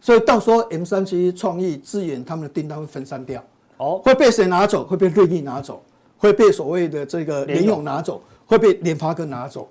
[0.00, 3.44] 所以到时候 M 三十一创意资源他们的订单会分散掉，
[3.78, 4.86] 哦，会被谁拿走？
[4.86, 5.82] 会被瑞昱拿走，
[6.16, 9.68] 会被所谓的这个联咏拿走，会被联发科拿走。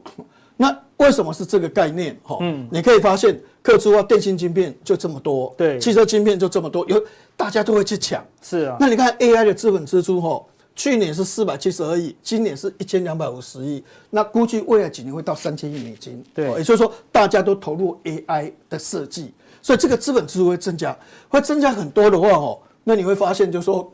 [0.58, 2.18] 那为什么是这个概念？
[2.24, 7.02] 哈，嗯，你可以发现，客制化电信晶片就这么多，对，汽车晶片就这么多，有
[7.36, 8.78] 大家都会去抢，是啊。
[8.80, 10.44] 那你看 AI 的资本支出，哈，
[10.76, 20.98] 去年是四百七十二亿，今年是一千两百五十亿，那估计未来几年会到三千亿美金，对，也就是说大家都投入 AI 的设计，所以这个资本支出会增加，
[21.30, 23.92] 会增加很多的话，哦，那你会发现，就是说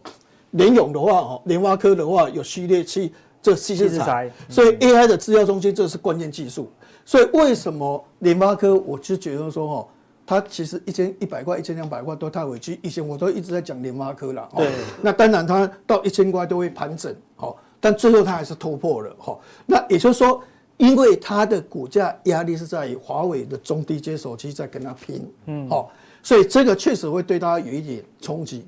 [0.52, 3.14] 联咏的话，哦，联发科的话有序列器。
[3.44, 6.72] 这细制材，所以 AI 的资料中心这是关键技术。
[7.06, 9.88] 所以为什么联发科，我就觉得说哦，
[10.26, 12.80] 它其实一千一百块、一千两百块都太委屈。
[12.82, 14.50] 以前我都一直在讲联发科了。
[14.56, 14.72] 对。
[15.02, 19.38] 那当然，它到一千块都会盘整，好，但最后它还是突破了，哈。
[19.66, 20.42] 那也就是说，
[20.78, 25.92] 因为它的股价压力是在于华为的中低阶手机在跟它拼，嗯，好，
[26.24, 28.66] 所以这个确实会对它有一点冲击。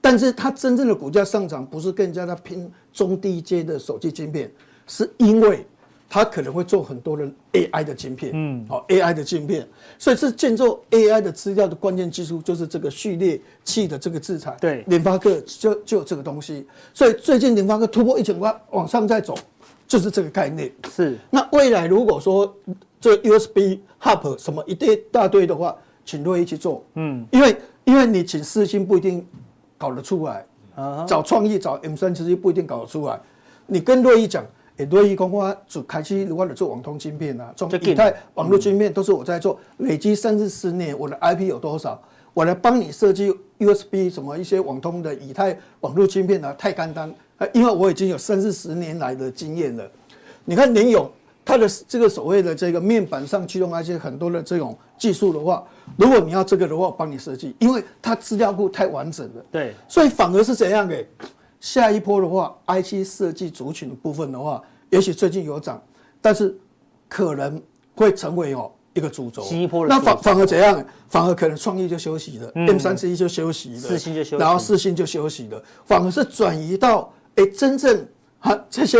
[0.00, 4.50] 但是它真正的股价上涨不是更加的拼中低阶的手机晶片，
[4.86, 5.66] 是因为
[6.08, 9.66] 它可能会做很多的 AI 的晶片，嗯，好 AI 的晶片，
[9.98, 19.34] 所以是建造 AI 的资料的关键技术就是这个序列器的这个制裁，对，联发科就就有这个东西，所以最近联发科突破一千块往上再走，
[19.86, 20.72] 就是这个概念。
[20.90, 22.54] 是，那未来如果说
[23.00, 29.26] 这 USB Hub 什么一堆大堆的话，请瑞昱去做，嗯，因为因为你请四星不一定。
[29.78, 30.42] 搞得出来，
[30.74, 33.20] 啊找创意找 M 三其实不一定搞得出来。
[33.66, 34.42] 你跟瑞一讲，
[34.78, 42.00] 哎，瑞昱讲我做开始，如果做网通芯片啊，做以太网络芯片都是我在做，累积三至十年，我的 IP 有多少？
[42.34, 47.12] 我来帮你设计 USB 什么一些网通的以太网络芯片啊，太简单，
[47.52, 49.90] 因为我已经有三四十年来的经验了。
[50.44, 51.10] 你看联勇。
[51.48, 55.64] 它的这个所谓的这个面板上驱动那些很多的这种技术的话，
[55.96, 59.44] 如果你要这个的话，我帮你设计，因为它资料库太完整了。
[59.52, 61.04] 对，所以反而是怎样的？
[61.60, 65.82] 下一波的话，IC 设计族群的部分的话，也许最近有涨，
[66.20, 66.56] 但是
[67.08, 67.60] 可能
[67.94, 69.42] 会成为哦一个主轴。
[69.42, 70.84] 新一波那反反而怎样？
[71.08, 78.06] 反而可能创意就休息了、嗯、M 三十一就休息了，四星就休息，然后四星就休息了，反而是转移到哎、欸、真正
[78.40, 78.98] 哈这些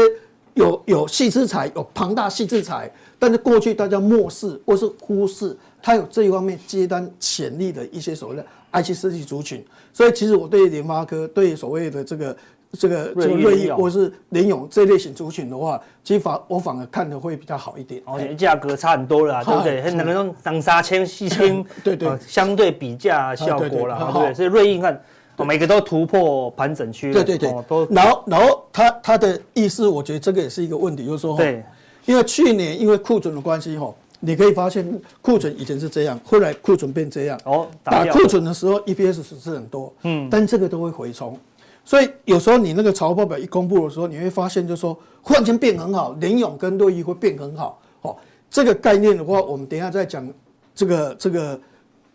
[0.55, 8.47] 有有细资材、有庞大细资材，但是过去大家漠视或是忽视，它有这一方面接单潜力的一些所谓的
[8.83, 9.65] IC 设计族群。
[9.93, 12.37] 所以其实我对联发科对所谓的这个。
[12.79, 18.03] 这个这个瑞昱或是联咏这类型族群的话，其实反我反而看的会比较好一点。
[18.05, 19.81] 而且价格差很多了， 对不对？
[19.81, 24.35] 很能够当三千、四千，对对，相对比价效果了，对不对？
[24.35, 25.01] 所以瑞昱看，
[25.39, 27.87] 每个都突破盘整区，对对对，都。
[27.89, 31.65] 然后然后他他的意思，我觉得这个也是一个问题，就是说，对，
[32.05, 33.95] 因为去年因为库存的关系哈，
[34.27, 37.41] 你可以发现库存以前是这样，后来库存变这样。
[37.45, 41.39] 哦，打库存的时候 EPS 是很多，嗯，但这个都会回冲。
[41.85, 47.81] 所以有时候你那个财务报表一公布的时候，你会发现就是说忽然间变很好，联咏跟瑞昱会变很好。
[48.03, 48.17] 哦，
[48.51, 50.29] 这个概念的话，我们等一下再讲
[50.75, 51.61] 这个这个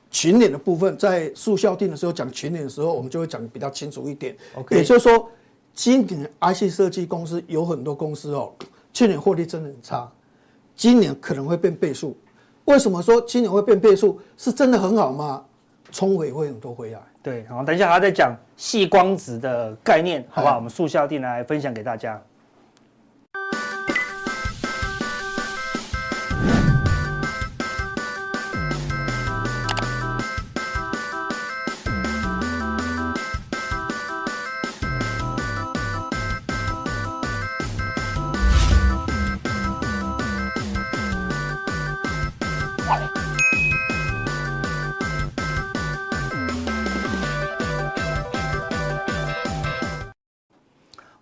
[0.10, 4.36] 群联的部分，在速效定的时候讲群联的时候，我们就会讲比较清楚一点。
[4.58, 4.76] Okay.
[4.80, 5.30] 也就是说，
[5.74, 8.52] 今年 IC 设计公司有很多公司哦，
[8.92, 10.12] 去年获利真的很差，
[10.82, 12.18] 今年可能会变倍数。
[12.66, 14.20] 为什么说今年会变倍数？
[14.36, 15.46] 是真的很好吗？
[15.92, 17.00] 冲回会很多回来。
[17.22, 20.56] 对，好，等一下还要再讲细光子的概念，好不好？
[20.56, 22.20] 我们速效定来分享给大家。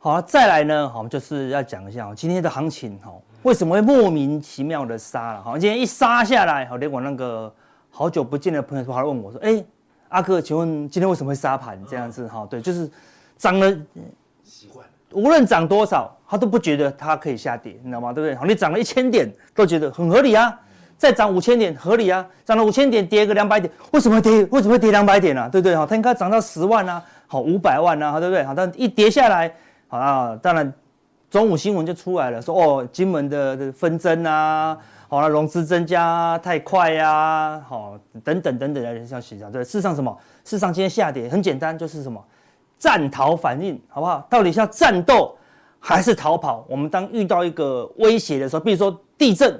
[0.01, 3.11] 好，再来呢，我们就是要讲一下今天的行情哈，
[3.43, 5.43] 为什么会莫名其妙的杀了？
[5.43, 7.53] 好，今天一杀下来，好，连我那个
[7.91, 9.61] 好久不见的朋友说，他问我说：“哎，
[10.07, 12.89] 阿哥，请问今天为什么会杀盘这样子？”哈，对，就是
[13.37, 13.69] 涨了，
[14.43, 18.13] 习惯，无论涨多少，他都不觉得它可以下跌，你知道吗？
[18.13, 18.35] 对不对？
[18.35, 20.57] 好，你涨了一千点，都觉得很合理啊，
[20.99, 24.45] 再涨五千点合理啊，涨了五千点跌个两百点，为什么跌？
[24.51, 25.47] 为什么会跌两百点啊？
[25.47, 25.73] 对不对？
[25.73, 28.43] 哈，它应该涨到十万啊，好，五百万啊，对不对？
[28.43, 29.49] 好，但一跌下来。
[29.87, 30.71] 好啊，当然，
[31.31, 40.15] 中午新闻就出来了，说哦，金门的纷争啊，好了，融资增加太快呀，好，等等等等的消息啊，对，事实上什么？
[40.43, 42.21] 事实上今天下跌很简单，就是什么
[42.77, 44.27] 战逃反应，好不好？
[44.29, 45.33] 到底是要战斗
[45.79, 46.65] 还是逃跑？
[46.69, 49.57] 我们当遇到一个威胁的时候，比如说地震，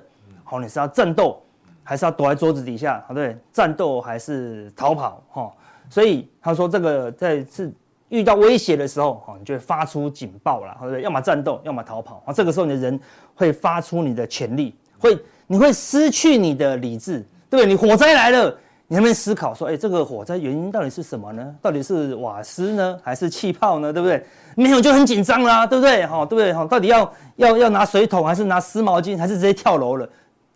[0.50, 1.42] 好，你是要战斗
[1.84, 3.04] 还是要躲在桌子底下？
[3.08, 5.24] 好，对，战斗还是逃跑？
[5.30, 5.52] 哈，
[5.90, 7.72] 所以他说这个在是。
[8.10, 11.04] 遇到威胁的时候，哈，你就会发出警报了，对不对？
[11.04, 12.24] 要么战斗，要么逃跑。
[12.26, 13.00] 啊，这个时候你的人
[13.36, 17.20] 会发出你的潜力，会你会失去你的理智，
[17.52, 17.68] 对不对？
[17.68, 18.58] 你火灾来了，
[18.88, 21.56] 你还没思考说，哎，这个火灾原因到底是什么呢？
[21.62, 23.94] 到底是瓦斯呢，还是气泡呢？
[23.94, 24.26] 对不对？
[24.56, 26.04] 没有就很紧张啦，对不对？
[26.08, 26.52] 哈，对不对？
[26.52, 30.10] 哈，到底要要要拿水桶，还是拿湿毛巾，还是直接跳楼了？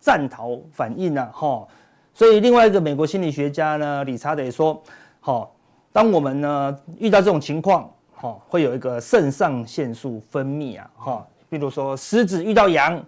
[0.04, 1.66] 战逃反应啊，哈。
[2.12, 4.80] 所以另外一个美国心理学家呢，理查德也说，
[5.20, 5.48] 哈。
[5.90, 13.00] 当我们呢遇到这种情况，哈，会有一个肾上腺素分泌啊，哈，比如说狮子遇到羊，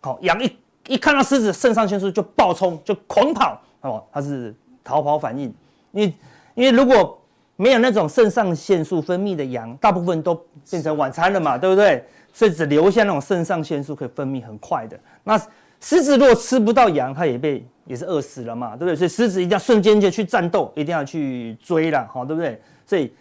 [0.00, 0.56] 好，羊一
[0.88, 5.54] 一看到狮子，肾上腺素就暴冲，就狂跑，哦，它是逃跑反应。
[5.92, 6.14] 因为
[6.54, 7.18] 因为如果
[7.56, 10.34] 没有那种肾上腺素分泌的羊，大部分都
[10.70, 12.02] 变成晚餐了嘛，对不对？
[12.32, 14.98] 所以只留下那种肾上腺素可以分泌很快的。
[15.24, 15.38] 那
[15.80, 17.66] 狮子如果吃不到羊，它也被。
[17.86, 18.94] 也是饿死了嘛，对不对？
[18.94, 22.62] 所以狮子一定要瞬间就去战斗，一定要去追了，好，对不对？
[22.86, 23.12] 所以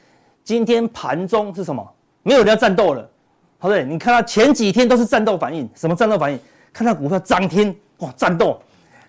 [0.43, 1.83] 今天盘中是什么？
[2.21, 3.09] 没有人要战斗了，
[3.57, 6.39] 好，对，你看它前几天都是战斗反应，什么战斗反应？
[6.71, 8.61] 看到股票涨停，哇，战斗，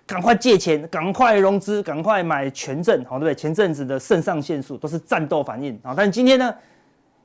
[0.07, 3.35] 赶快借钱，赶快融资，赶快买权证，好，对不对？
[3.35, 6.51] 前阵子的肾上腺素都是战斗反应，好，但是今天呢，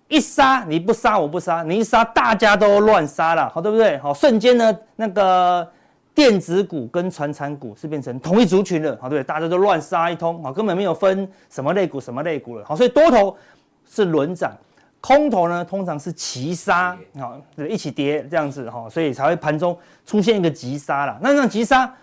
[0.09, 3.97] 一杀你不杀我不杀，你一杀大家都乱杀了，好，对不对？
[3.97, 5.67] 好，瞬间呢那个。
[6.17, 9.23] 电子股跟传产股是变成同一族群了，好，对不对？
[9.23, 13.37] 大家都乱杀一通，好，根本没有分什么类股什么类股了，好，所以多头
[13.87, 14.57] 是轮涨，
[15.03, 21.19] 空头呢通常是齐杀，好，对，一起跌这样子，哈，所以才会盘中出现一个急杀啦。
[21.21, 21.95] 那这样急杀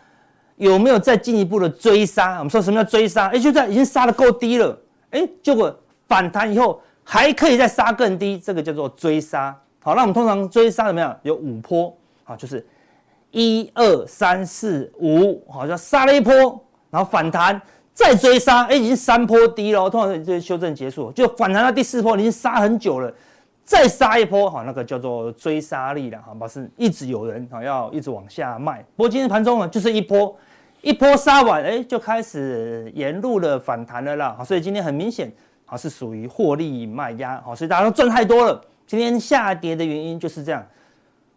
[0.57, 2.37] 有没有再进一步的追杀？
[2.37, 3.29] 我们说什么叫追杀？
[3.29, 5.75] 哎，就在已经杀得够低了，哎，结果
[6.07, 9.59] 反弹以后还可以再杀更低，这个叫做追杀。
[9.81, 11.17] 好，那我们通常追杀怎么样？
[11.23, 12.63] 有五波，好，就是。
[13.33, 16.33] 一二三四五，好像杀了一波，
[16.91, 17.59] 然后反弹，
[17.91, 23.11] 再追杀，哎，已经三波低了，通常这修正结束，就反弹到第四波，已经杀很久了，
[23.65, 28.85] 再杀一波，好，那个叫做追杀力了，好吧，是一直有人好要一直往下卖。
[28.95, 30.35] 不过今天盘中呢，就是一波
[30.81, 34.37] 一波杀完，哎，就开始沿路的反弹了啦。
[34.45, 35.31] 所以今天很明显，
[35.65, 38.61] 啊，是属于获利卖压，好，所以大家都赚太多了。
[38.85, 40.63] 今天下跌的原因就是这样，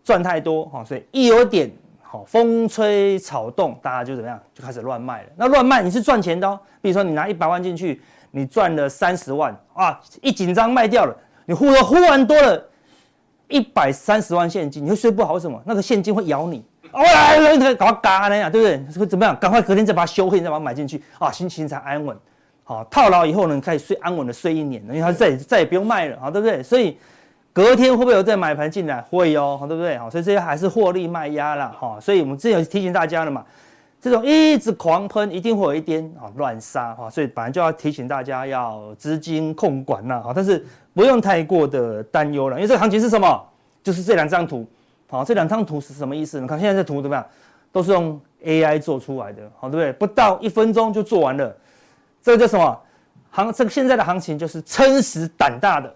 [0.04, 1.70] 赚太多，好，所以一有点
[2.16, 5.28] 好风吹草动，大家就怎么样，就开始乱卖了。
[5.36, 8.00] 那乱卖你是赚钱的哦，比如说你拿一百万进去，
[8.30, 11.14] 你赚了三十万，啊，一紧张卖掉了，
[11.44, 12.62] 你忽然忽然多了
[13.48, 15.60] 一百三十万现金，你会睡不好，为什么？
[15.66, 16.64] 那个现金会咬你。
[16.92, 18.98] 哦，来来来，搞嘎那样，对不对？
[18.98, 19.36] 会怎么样？
[19.38, 22.16] 赶快隔天再把它修黑，再把它买进去啊，心情才安稳。
[22.64, 26.62] 好，套牢以后呢，你可以睡安稳的睡一年，因为它再也再也不用卖了，好，对不对？
[26.62, 26.96] 所以
[27.56, 29.00] 隔天会不会有再买盘进来？
[29.00, 29.96] 会哦，好，对不对？
[29.96, 31.74] 好，所以这些还是获利卖压啦。
[31.80, 31.98] 哈。
[31.98, 33.42] 所以我们之前有提醒大家了嘛，
[33.98, 37.08] 这种一直狂喷，一定会有一点啊乱杀哈。
[37.08, 43.42] 所以本来就要提醒大家要资金控管啦，好，但是不用太过的担忧了，因为这个行情是什么？
[43.82, 44.66] 就是这两张图。
[45.08, 46.38] 好，这两张图是什么意思？
[46.38, 47.24] 你看现在这图怎么样？
[47.72, 49.92] 都是用 AI 做出来的，好，对不对？
[49.94, 51.56] 不到一分钟就做完了。
[52.22, 52.78] 这个叫什么？
[53.30, 55.94] 行，这个现在的行情就是撑死胆大的，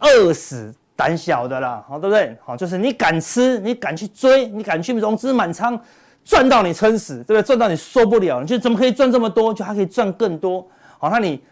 [0.00, 2.36] 饿死胆小的啦，好，对不对？
[2.44, 5.80] 好，就是你敢吃，你敢去追，你敢去融资满仓，
[6.24, 7.42] 赚到你撑死，对不对？
[7.42, 9.54] 赚到你受不了，你就怎么可以赚这么多？
[9.54, 10.66] 就还可以赚更多，
[10.98, 11.42] 好，那你。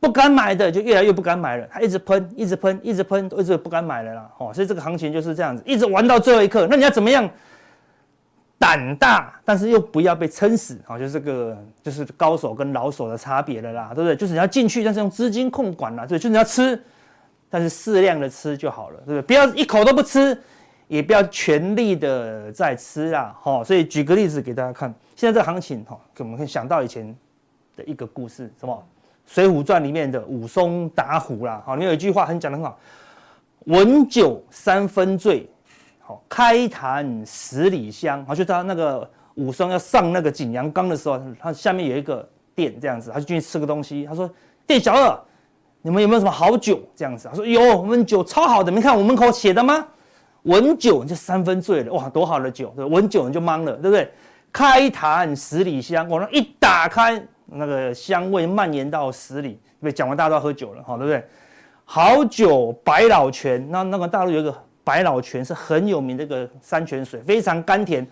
[0.00, 4.30] 不敢买的就越来越不敢买了，它一直喷，一直喷，一直喷，一直不敢买了啦。
[4.36, 6.66] 哦，所以这个行情就是这样子，一直玩到最后一刻。
[6.68, 7.26] 那你要怎么样？
[8.58, 10.78] 胆大，但是又不要被撑死。
[10.84, 14.14] 好，就是这个，就是高手跟老手的差别了啦，对不对？
[14.14, 16.78] 就是你要进去，但是用资金控管啦，对，就是你要吃，
[17.54, 19.22] 但是适量的吃就好了，对不对？
[19.22, 20.36] 不要一口都不吃，
[20.88, 23.32] 也不要全力的在吃啦。
[23.40, 27.16] 好，所以举个例子给大家看，现在这行情，哈，我们可以想到以前
[27.76, 28.84] 的一个故事，什么？
[29.32, 32.76] 《水浒传》里面的武松打虎啦，好，你有一句话很讲得很好，
[33.66, 35.48] 文酒三分醉，
[36.00, 44.28] 好，开坛十里香，好，就他那个武松要上那个景阳冈的时候，他下面有一个店这样子，他就进去吃个东西，他说
[44.66, 45.16] ：“店小二，
[45.86, 49.86] 你们有没有什么好酒？”这样子，他说：“有，我们酒超好的，你看我门口写的吗？
[50.44, 54.10] 文酒就三分醉了，哇，多好的酒，对，文酒你就懵了，对不对？
[54.50, 61.22] 开坛十里香，我那一打开。”那个香味蔓延到十里，对不对，讲完大家都要喝酒了，哈，对不对？
[61.84, 68.04] 好酒百老泉，那那个大陆有一个百老泉是很有名的一个山泉水，非常甘甜。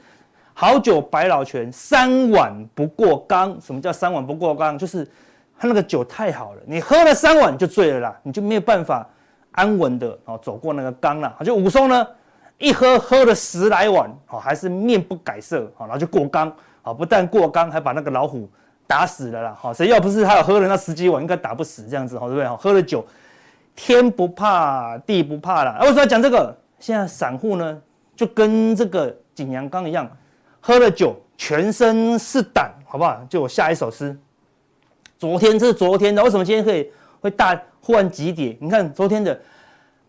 [0.52, 3.58] 好酒百老泉，三碗不过冈。
[3.58, 4.76] 什么叫三碗不过冈？
[4.76, 5.10] 就是
[5.62, 9.08] 他那个酒太好了，你喝了三碗就醉了啦，你就没有办法
[9.52, 11.32] 安稳的哦走过那个缸了。
[11.44, 12.04] 就武松呢，
[12.58, 16.52] 一喝喝了十来碗，哦，还是面不改色，好，然后就过缸，
[16.82, 18.50] 好，不但过缸，还把那个老虎。
[18.84, 19.56] 打死了啦！
[19.58, 22.56] 好，谁要不是他有喝了那十几碗，应该打不死这样子，好，对不对？
[22.56, 23.06] 喝了酒，
[23.76, 25.78] 天不怕地不怕啦。
[25.82, 26.54] 为什么要讲这个？
[26.80, 27.80] 现在散户呢，
[28.16, 30.10] 就跟这个景阳冈一样，
[30.60, 33.24] 喝了酒全身是胆，好不好？
[33.30, 34.18] 就我下一首诗。
[35.22, 38.58] 昨天这是昨天的，为什么今天可以会大忽然急跌？
[38.60, 39.40] 你看昨天的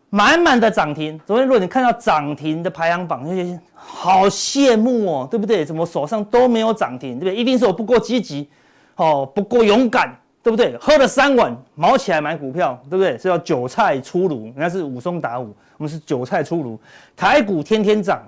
[0.10, 1.22] 满满的涨停。
[1.24, 5.64] 昨天如果你看到涨停的排行榜，那些好羡慕哦，对不对？
[5.64, 7.36] 怎么手上都没有涨停，对不对？
[7.36, 8.50] 一定是我不够积极。
[8.96, 10.12] 哦，不够勇敢，
[10.42, 10.76] 对不对？
[10.78, 13.16] 喝了三碗，毛起来买股票，对不对？
[13.20, 16.80] 是要韭菜出炉，人家是武松打虎，我们是韭菜出炉。
[17.16, 18.20] 台股天天涨，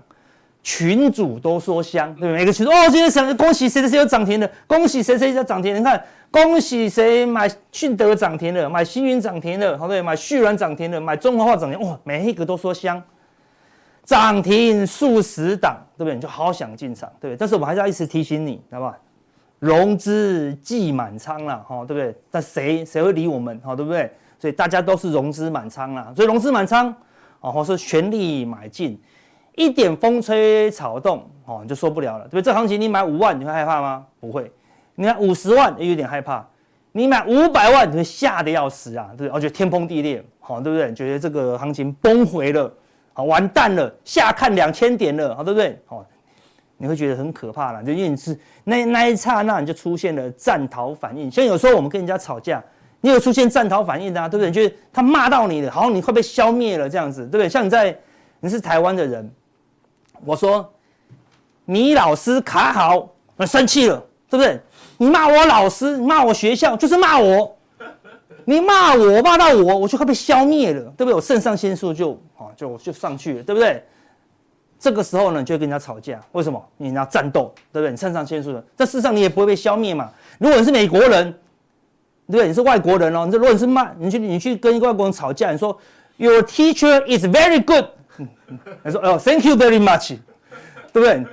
[0.66, 2.34] 群主都说香，对不对？
[2.34, 5.76] 每个群主哦，今天想恭喜谁谁谁有涨停的，恭喜谁谁要涨停。
[5.76, 12.99] 你看，恭喜谁买迅德涨停了，买星云涨停了，好对，买旭软涨停了，买中华化涨停，哇，每一个都说香，
[14.03, 16.16] 涨停数十档，对不对？
[16.16, 17.38] 你就好想进场，对不对？
[17.38, 18.95] 但是我们还是要一直提醒你，好不好？
[19.59, 22.16] 融资既满仓了，哈，对不对？
[22.32, 24.11] 但谁谁会理我们，哈，对不对？
[24.39, 26.91] 所以大家都是融资满仓了，所以融资满仓，
[27.39, 28.99] 哦，或是全力买进，
[29.56, 32.41] 一点风吹草动，哦，你就受不了了，对不对？
[32.41, 34.06] 这行情你买五万，你会害怕吗？
[34.20, 34.51] 不会。
[34.95, 36.45] 你看五十万也有点害怕，
[36.91, 39.36] 你买五百万，你会吓得要死啊，对不对？
[39.36, 40.93] 而且天崩地裂，好，对不对？
[40.93, 42.72] 觉得这个行情崩毁了，
[43.14, 45.80] 好，完蛋了，下看两千点了，好，对不对？
[45.86, 46.06] 好。
[46.78, 51.32] 你会觉得很可怕了，就因为你是那那一刹那你就出现了战逃反应。
[51.32, 52.62] 像有时候我们跟人家吵架，
[52.99, 54.51] 你有出现战逃反应的啊，对不对？
[54.51, 57.47] 就是他骂到你了，好像你会被消灭了这样子，对不对？
[57.47, 57.97] 像你在
[58.41, 59.32] 你是台湾的人，
[60.26, 60.69] 我说
[61.65, 63.07] 你老师卡好，
[63.38, 64.59] 我生气了，对不对？
[64.97, 67.55] 你骂我老师，你骂我学校，就是骂我，
[68.43, 71.13] 你骂我骂到我，我就会被消灭了，对不对？
[71.13, 73.84] 我肾上腺素就啊就就上去了，对不对？
[74.80, 76.63] 这个时候呢，就会跟人家吵架，为什么？
[76.78, 77.91] 你要战斗，对不对？
[77.91, 80.11] 你肾上腺素的，但事实上你也不会被消灭嘛。
[80.38, 81.32] 如果你是美国人，
[82.28, 82.47] 对不对？
[82.47, 83.26] 你是外国人哦。
[83.26, 85.78] 你说如果你是骂，你去你去跟一个外国人吵架，你说
[86.17, 87.86] Your teacher is very good，
[88.83, 90.17] 他说哦，Thank you very much，
[90.91, 91.25] 对不对？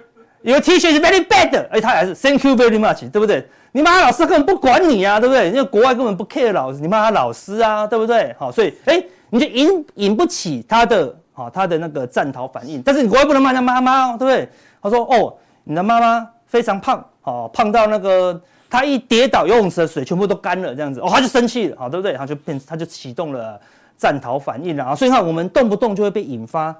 [0.43, 3.47] 有 T 恤是 very bad，哎，他还是 Thank you very much，对不对？
[3.71, 5.49] 你骂他老师根本不管你啊，对不对？
[5.49, 8.35] 因为国外根本不 care 老师，你骂他老师啊，对不对？
[8.39, 12.83] 好，所以哎，你就引引不起他的好他的那个战逃反应。
[12.83, 14.49] 但是你国外不能骂他妈妈哦，对不对？
[14.83, 15.35] 他说哦，
[15.65, 18.39] 你的妈妈非常胖，好胖到那个
[18.69, 22.15] 他一跌倒，游泳池的水全部都干了，这样子哦，他就生气了，好，对不对？
[22.15, 23.59] 他就变，他就启动了
[23.97, 24.95] 战逃反应了啊。
[24.95, 26.77] 所以看我们动不动就会被引发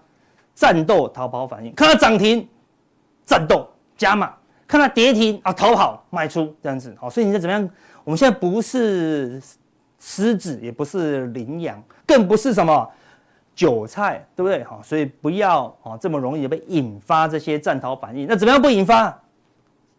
[0.55, 2.49] 战斗逃跑反应，看到涨停。
[3.25, 4.35] 战斗加码，
[4.67, 7.71] 看它跌停啊，逃跑卖出这样子，好，所以你再怎么样？
[8.03, 9.41] 我们现在不是
[10.01, 12.87] 狮子，也不是羚羊，更不是什么
[13.55, 14.65] 韭菜，对不对？
[14.65, 18.27] 好，所以不要啊这么容易被引发这些战逃反应。
[18.29, 19.17] 那怎么样不引发？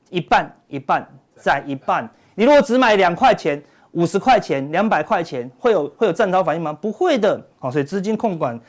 [0.10, 2.08] 一半一半再一半。
[2.36, 3.60] 你如果只买两块钱、
[3.94, 6.74] 五十块钱、两百块钱，会有会有战逃反应吗？
[6.74, 7.42] 不会的。
[7.58, 8.60] 好，所以资金控管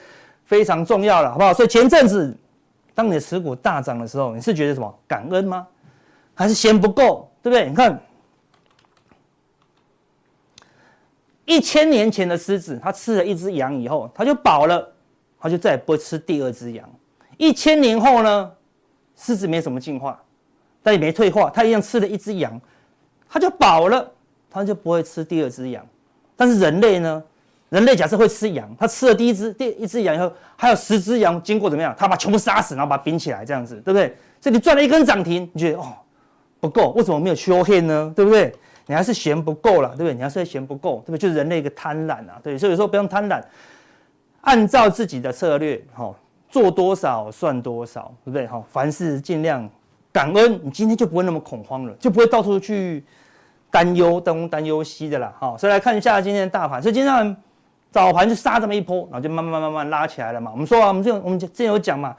[0.45, 1.53] 非常重要了，好不好？
[1.53, 2.37] 所以前阵子。
[2.97, 5.67] 当你的持股大涨的时候，你是觉得什么感恩吗？
[6.33, 7.29] 还是嫌不够？
[7.43, 7.69] 对不对？
[7.69, 8.01] 你看，
[11.45, 14.89] 一千年前的狮子，它吃了一只羊以后，它就饱了，
[15.41, 16.89] 它就再也不会吃第二只羊。
[17.37, 18.53] 一千年后呢，
[19.17, 20.23] 狮子没什么进化，
[20.81, 22.61] 但也没退化，它一样吃了一只羊，
[23.29, 24.09] 它就饱了，
[24.49, 25.85] 它就不会吃第二只羊。
[26.37, 27.21] 但是人类呢？
[27.75, 31.93] 人类假设会吃羊，他吃了第一只、第一只羊以后，还有十只羊经过怎么样？
[31.99, 34.17] 他把全部杀死，然后把它冰起来，这样子，对不对？
[34.41, 35.93] 这里赚了一根涨停，你觉得哦
[36.61, 36.91] 不够？
[36.91, 38.13] 为什么没有 show hand 呢？
[38.15, 38.55] 对不对？
[38.87, 40.15] 你还是嫌不够了，对不对？
[40.15, 41.19] 你还是嫌不够，对不对？
[41.19, 42.57] 就是人类一个贪婪啊，对。
[42.57, 43.43] 所以有时候不用贪婪，
[44.43, 46.15] 按照自己的策略，哈，
[46.49, 48.47] 做多少算多少，对不对？
[48.47, 49.69] 哈，凡事尽量
[50.13, 53.03] 感恩，你今天就不会那么恐慌了，就不会到处去
[53.69, 55.57] 担忧东担忧西的了，哈。
[55.59, 57.37] 所以来看一下今天的大盘，所以今天。
[57.95, 60.51] 早盘就杀这么一波，然后就慢慢慢慢拉起来了嘛。
[60.51, 62.13] 我们说啊，我们这我们之前有讲嘛，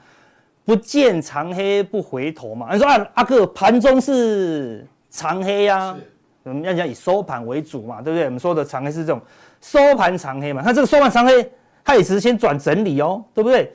[0.64, 2.68] 不见长黑不回头嘛。
[2.72, 5.96] 你说啊，阿哥盘中是长黑呀、啊，
[6.44, 8.24] 我们要讲以收盘为主嘛，对不对？
[8.24, 9.20] 我们说的长黑是这种
[9.60, 10.62] 收盘长黑嘛。
[10.62, 11.46] 看这个收盘长黑，
[11.84, 13.70] 它也是先转整理哦，对不对？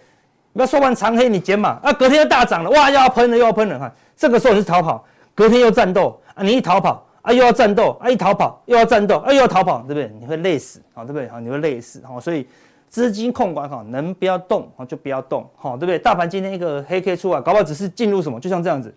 [0.53, 7.05] 你要收盘长黑你减嘛啊，隔天又大涨了，哇，又要喷了又要喷了，哈这个时候你是逃跑，隔天又战斗啊，你一逃跑。
[7.21, 10.11] 啊，又要战斗，啊，一逃跑又要战斗，啊，又要逃跑，对不对？
[10.19, 11.27] 你会累死，好，对不对？
[11.29, 12.47] 好，你会累死，好，所以
[12.89, 15.99] 资金控管好，能不要动，好就不要动，好，对不对？
[15.99, 18.91] 大盘今天一个黑 K 出来，搞不好只是进入什么，就像这样子，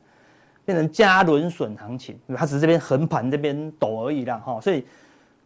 [0.65, 4.85] 变成加轮损行情，它只是这边横盘这边抖而已啦，哈，所以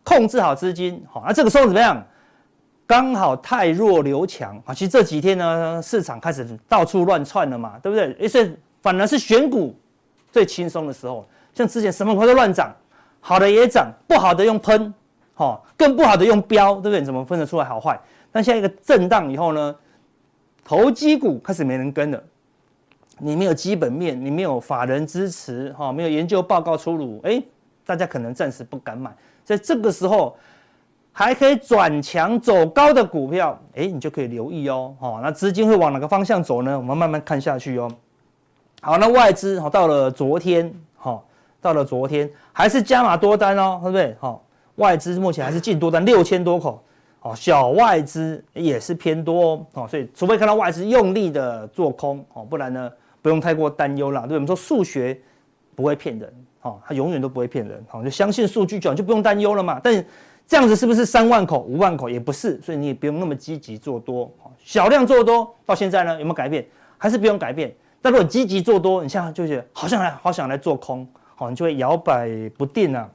[0.05, 2.01] 控制好资金，好，那这个时候怎么样？
[2.87, 8.29] 刚好太弱留强，啊，其实这几天呢，市场开始到处乱窜了嘛，对不对？
[8.29, 9.77] 所以反而是选股
[10.31, 11.29] 最轻松的时候。
[11.59, 12.73] 像之前什么股都乱涨，
[13.19, 14.95] 好的也涨，不好的用喷，
[15.35, 17.03] 哈，更不好的用标，对不对？
[17.03, 18.01] 怎么分得出来好坏？
[18.31, 19.75] 但现在一个震荡以后呢，
[20.65, 22.23] 投机股开始没人跟了，
[23.19, 27.43] 你没有基本面，你没有法人支持，哈，没有研究报告出炉，哎，
[27.85, 30.37] 大家可能暂时不敢买，在这个时候
[31.11, 36.79] 还可以转强走高的股票，哎，你就可以留意哦，哈，那资金会往哪个方向走呢？
[36.79, 37.91] 我们慢慢看下去哦。
[38.81, 41.21] 好，那外资哈到了昨天，哈。
[41.61, 44.17] 到了昨天还是加码多单哦，对不对？
[44.21, 44.45] 好，
[44.77, 46.83] 外资目前还是净多单六千多口，
[47.19, 52.91] 好，小外资也是偏多哦，所以除非看到外资用力的做空哦，不然呢
[53.21, 54.27] 不用太过担忧啦。
[54.27, 55.19] 对，我们说数学
[55.75, 56.33] 不会骗人，
[56.63, 59.81] 哦，它永远都不会骗人，好，就相信数据就就不用担忧了嘛。
[59.83, 60.05] 但
[60.47, 64.33] 这样子是不是三万口、五万口也不是，所以你也不用那么积极做多，
[64.65, 66.65] 小量做多到现在呢有没有改变？
[66.97, 67.75] 还是不用改变。
[68.01, 71.07] 但如果积极做多，你现在就觉得好想来，好想来做空。
[71.39, 72.29] 好，你就会摇摆
[72.59, 73.09] 不定啊。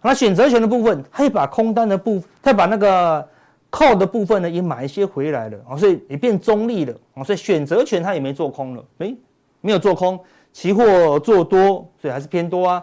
[0.00, 3.28] 那选择权的部分，他也把空单的部分，他把那个
[3.70, 7.22] call 的部分呢，也买一些回来了啊，所以也变中立了啊。
[7.22, 9.14] 所以选择权他也没做空了，诶，
[9.60, 10.18] 没有做空，
[10.54, 12.82] 期货做多，所以还是偏多啊。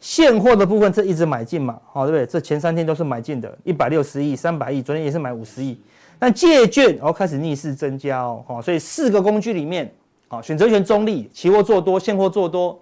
[0.00, 2.26] 现货的部分这一直买进嘛，好，对不对？
[2.26, 5.80] 这前三天都是买进的，一百六十亿、三百亿，昨天也是买五十亿。
[6.18, 9.90] 但借券然后开始逆势增加哦，好，所以四个工具里面，
[10.28, 12.78] 好，选择权中立，期货做多，现货做多。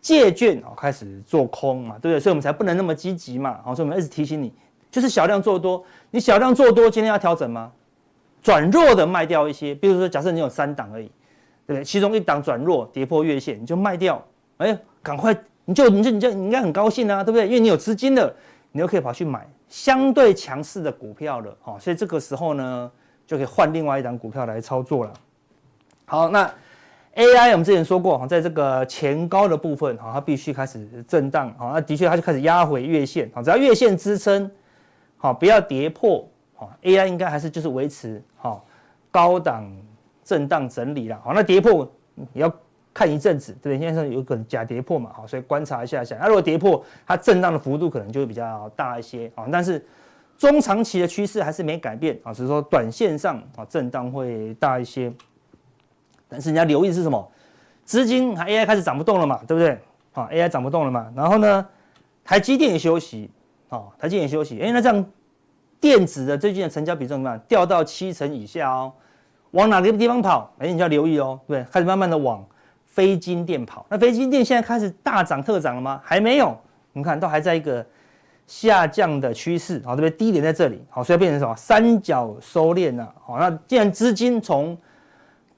[0.00, 2.20] 借券哦，开始做空嘛，对不对？
[2.20, 3.58] 所以我们才不能那么积极嘛。
[3.64, 4.52] 好，所以我们一直提醒你，
[4.90, 5.84] 就是小量做多。
[6.10, 7.72] 你小量做多，今天要调整吗？
[8.40, 11.06] 转弱的卖掉一些，比如说，假设你有三档而已，
[11.66, 11.84] 对不对？
[11.84, 14.24] 其中一档转弱，跌破月线，你就卖掉。
[14.58, 17.46] 哎，赶快，你就你就你就应该很高兴啊，对不对？
[17.46, 18.32] 因为你有资金了，
[18.70, 21.56] 你又可以跑去买相对强势的股票了。
[21.60, 22.90] 好，所以这个时候呢，
[23.26, 25.12] 就可以换另外一档股票来操作了。
[26.06, 26.50] 好，那。
[27.18, 34.48] AI 我们之前说过哈，在这个前高的部分哈，它必须开始震荡哈，那的确它就开始压回月线哈，只要月线支撑
[35.16, 38.64] 好，不要跌破哈，AI 应该还是就是维持好
[39.10, 39.68] 高档
[40.22, 41.90] 震荡整理了好，那跌破
[42.34, 42.52] 也要
[42.94, 43.84] 看一阵子，对不对？
[43.84, 46.16] 现在有可能假跌破嘛，好，所以观察一下下。
[46.20, 49.44] 那如果跌破，它震荡的幅度可能就会比较大一些啊。
[49.50, 49.84] 但是
[50.36, 55.12] 中长期的趋势还是没改变啊，只是说短线上啊震荡会大一些。
[56.28, 57.30] 但是你要留意的是什么？
[57.84, 59.78] 资金 AI 开始涨不动了嘛，对不对？
[60.12, 61.10] 啊，AI 涨不动了嘛。
[61.16, 61.66] 然后呢，
[62.22, 63.30] 台积电也休息，
[63.70, 64.60] 啊，台积电也休息。
[64.60, 65.06] 哎，那这样
[65.80, 67.40] 电子的最近的成交比重怎么样？
[67.48, 68.92] 掉到七成以下哦。
[69.52, 70.52] 往哪个地方跑？
[70.58, 72.44] 哎，你就要留意哦，对，对开始慢慢的往
[72.84, 73.86] 非晶电跑。
[73.88, 75.98] 那非晶电现在开始大涨特涨了吗？
[76.04, 76.54] 还没有，
[76.92, 77.86] 你看都还在一个
[78.46, 79.80] 下降的趋势。
[79.86, 80.10] 好，对不对？
[80.10, 81.56] 低点在这里，好，所以变成什么？
[81.56, 83.14] 三角收敛了。
[83.24, 84.76] 好，那既然资金从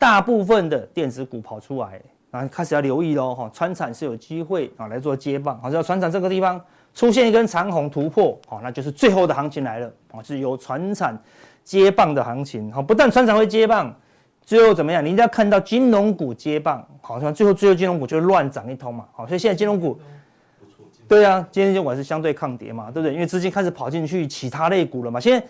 [0.01, 2.01] 大部分的电子股跑出来，
[2.32, 3.34] 然后开始要留意喽。
[3.34, 5.61] 哈，川产是有机会啊来做接棒。
[5.61, 6.61] 好，只要传产这个地方
[6.94, 9.92] 出现一根长红突破，好，那就是最后的行情来了。
[10.11, 11.16] 啊，是由传产。
[11.62, 13.94] 接棒的行情，好，不但川产会接棒，
[14.42, 15.05] 最后怎么样？
[15.05, 20.01] 你一定要看到金融股接棒，好像最后最后金融股就乱涨一通嘛，好，所以现在金融股，
[21.07, 23.12] 对啊，今天就管是相对抗跌嘛，对不对？
[23.12, 25.20] 因为资金开始跑进去其他类股了嘛。
[25.20, 25.46] 现在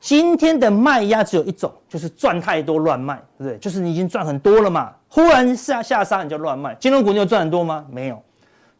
[0.00, 3.58] 今天的卖压只有一种，就是赚太多乱卖，对不对？
[3.58, 6.74] 就是你已经赚很多了嘛，忽然下下杀你就乱卖。
[6.76, 7.86] 金融股你有赚很多吗？
[7.90, 8.20] 没有。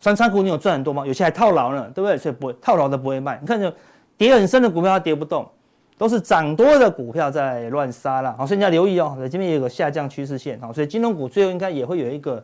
[0.00, 1.06] 传产股你有赚很多吗？
[1.06, 2.16] 有些还套牢呢，对不对？
[2.18, 3.38] 所以不会套牢的不会卖。
[3.40, 3.72] 你看就
[4.16, 5.48] 跌很深的股票它跌不动。
[5.98, 9.18] 都是涨多的股票在乱杀了，好，所以你要留意哦。
[9.30, 12.42] 这边有个下降趋势线，好，所以金融股最后应该也会有一个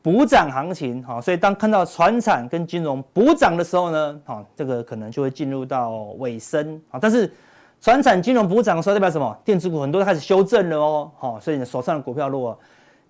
[0.00, 7.30] 补涨行情，好，所以当看到传产跟金融补涨的时候呢，好，这个可能就会进入到尾声，好，但是
[7.80, 9.36] 传产金融补涨的时候代表什么？
[9.44, 12.58] 电子股很多都开始修正了哦，好，所以你手上的股票如果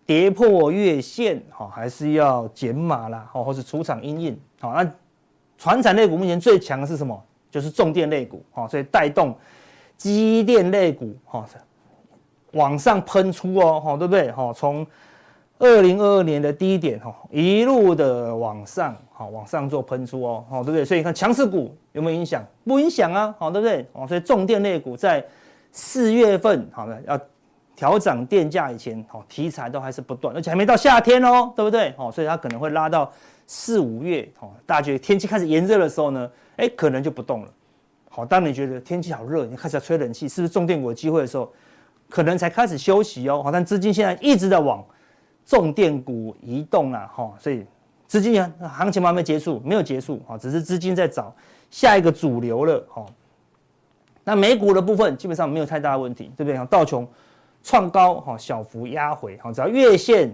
[0.04, 4.90] 跌破月线，好，还是要减码啦，好，或是出场因应，好，那
[5.56, 7.20] 传产类股目前最强的是什么？
[7.50, 9.34] 就是重电类股，好，所以带动。
[9.96, 11.44] 机电类股哈，
[12.52, 14.30] 往上喷出哦，哈，对不对？
[14.30, 14.86] 哈，从
[15.59, 20.84] 二零二二年的低点哈，一路的往上，哈，往上做喷出哦，好，对不对？
[20.84, 22.44] 所以你看强势股有没有影响？
[22.64, 23.84] 不影响啊，好，对不对？
[23.92, 25.24] 哦，所以重电类股在
[25.72, 27.20] 四月份，好的，要
[27.74, 31.92] 调涨电价以前，好，题材都还是不断，而且还没到夏天哦，对不对？
[31.96, 33.12] 哦，所以它可能会拉到
[33.46, 37.48] 四五月，哦，大家觉得天气开始炎热的时候呢，哎，可能就不动了。
[38.09, 41.52] 好，当你觉得天气好热，你开始要吹冷气，是不是重电股有机会的时候，
[42.09, 43.42] 可能才开始休息哦。
[43.42, 44.84] 好，但资金现在一直在往
[45.49, 47.64] 重电股移动啊，哈，所以
[48.07, 51.34] 资金行情还没结束，没有结束啊，只是资金在找
[51.70, 53.07] 下一个主流了，哈。
[54.24, 56.66] 那美股的部分基本上没有太大的问题，对不对？
[56.66, 57.09] 道琼
[57.62, 60.30] 创高，哈，小幅压回，哈，只要月线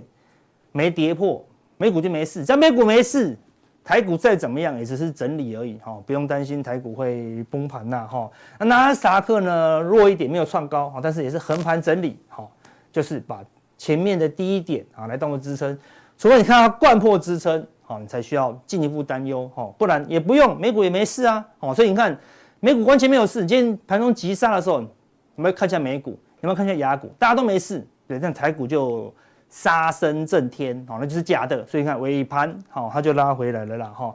[0.72, 1.44] 没跌破，
[1.76, 3.38] 美股就没事，只要美股没事。
[3.84, 8.28] 台股再怎么样也只是整理而已，哈，不用担心台股会崩盘呐，哈。
[8.58, 12.48] 那纳斯达克呢，弱一点，没有创高，哈，但是也是横盘整理，哈，
[12.90, 13.44] 就是把
[13.84, 15.78] 前面的低点啊来当做支撑，
[16.16, 22.18] 除非你看到掼破支撑，好，你才需要进一步担忧，哈，不然也不用，美股也没事啊，哦，所以你看
[22.60, 24.88] 美股完全没有事，今天盘中急杀的时候，有
[25.34, 26.12] 没有看一下美股？
[26.40, 27.12] 有没有看一下雅股？
[27.18, 29.12] 大家都没事，对，但台股就。
[29.50, 31.64] 杀声震天，好，那就是假的。
[31.64, 34.12] 所以你看尾盘，好，它就拉回来了啦，哈。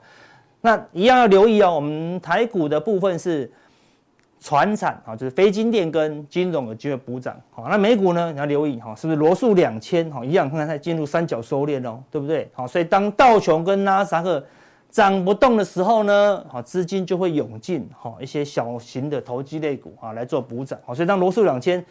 [0.59, 1.75] 那一样要留意哦。
[1.75, 3.49] 我们台股的部分是
[4.39, 7.67] 船产，啊，就是非金电跟金融有机会补涨，好。
[7.69, 12.49] 那美股呢，你要留意，哈，是不是罗素两千，好，一样，看看它进入三角收敛哦，对不对？
[12.53, 14.43] 好，所以当道琼跟纳斯达克
[14.89, 21.85] 涨不动的时候呢，好，资金就会涌进，好，一些小型的投机类股啊来做补涨，好，所以当罗素两千。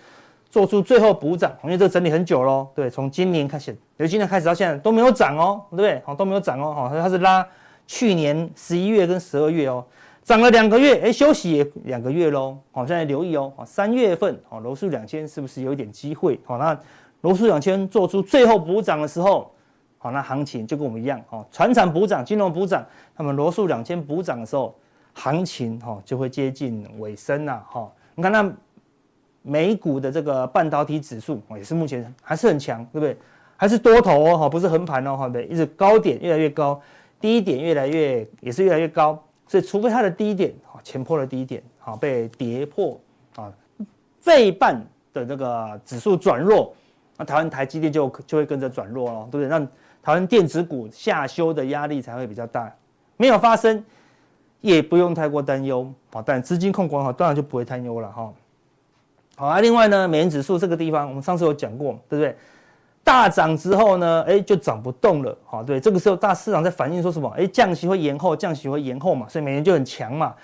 [0.51, 6.03] 做出最后补涨，因为这个整理很久喽，对，从今年开始，由今年开始到现在都没有涨哦，对不对？
[6.07, 7.47] 好，都没有涨哦，好，它是拉
[7.87, 9.85] 去年十一月跟十二月哦，
[10.29, 16.39] 涨了两个月，哎，休息也两个月喽，好，现在留意哦，三月份，好，罗素两千是不是有一点机会？
[16.45, 16.79] 好，那
[17.23, 19.51] 罗素两千做出最后补涨的时候，
[19.97, 22.85] 好，那行情就跟我们一样，哦，船产补涨，金融补涨，
[23.17, 24.75] 那么罗素两千补涨的时候，
[25.15, 28.53] 行情哈就会接近尾声了，哈，你看那。
[29.41, 33.17] 美股的这个半导体指数也是目前还是很强，对不对？
[33.57, 36.79] 还是多头哦，哈，不是横盘哦，哈，对，一直高点越来越高，
[37.19, 39.19] 低点越来越也是越来越高，
[39.49, 43.01] 所以除非它的低点啊前破的低点啊被跌破
[43.35, 43.53] 啊，
[44.21, 44.81] 费半
[45.13, 46.73] 的这个指数转弱，
[47.17, 49.49] 那台湾台积电就就会跟着转弱了，对不对？
[49.49, 49.59] 那
[50.03, 52.73] 台湾电子股下修的压力才会比较大，
[53.17, 53.83] 没有发生
[54.61, 58.33] 也不用太过担忧啊，但资金控管好，当然就不会担忧了哈。
[59.37, 62.37] 好啊，另外呢，美元指数这个地方，我们上次有讲过，对不对？
[63.05, 67.29] 大涨之后呢，哎，就涨不动了，好，对，这个时候大市场在反映说什么？
[67.31, 70.35] 哎，降息会延后，降息会延后嘛，所以美元就很强嘛。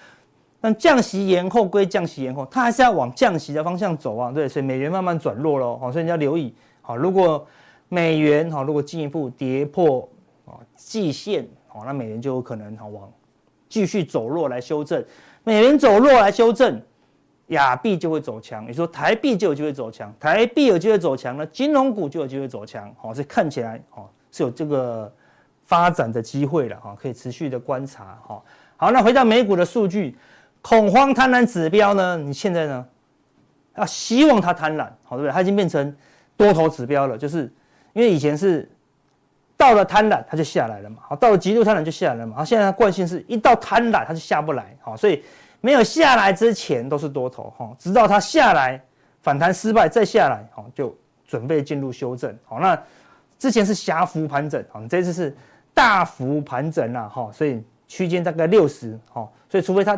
[0.60, 7.46] 但降息延后归降息延后，它还是要往降息的方向走啊，对，所以美元慢慢转弱了，好，所以你要留意，好，如果
[7.90, 10.08] 美元哈，如果进一步跌破
[10.46, 13.12] 啊季线，哦，那美元就有可能哈往
[13.68, 15.04] 继续走弱来修正，
[15.42, 16.80] 美元走弱来修正，
[17.48, 25.12] 亚币就会走强，你说台币就有机会走强，台币有机会走强呢，金融股就有机会走强，哦，所以看起来哦是有这个
[25.64, 28.42] 发展的机会了哈，可以持续的观察哈。
[28.76, 30.16] 好，那回到美股的数据，
[30.62, 32.16] 恐慌贪婪指标呢？
[32.16, 32.86] 你现在呢
[33.76, 35.30] 要希望它贪婪，好对不对？
[35.30, 35.94] 它已经变成
[36.36, 37.52] 多头指标了，就是
[37.92, 38.68] 因为以前是
[39.56, 45.22] 到了贪婪它就下来了嘛，好，到了极度贪婪就下来了嘛，好，现在它惯性是一到贪婪它就下不来，好，所以
[45.64, 48.78] 没有下来之前都是多头，哈，直到它下来
[49.22, 50.94] 反弹失败再下来，好，就
[51.26, 52.78] 准备进入修正，好，那
[53.38, 55.34] 之前是狭幅盘整，好，这次是
[55.72, 57.64] 大幅盘整了，哈，所以。
[57.86, 59.96] 区间大概六十，好，所以除非它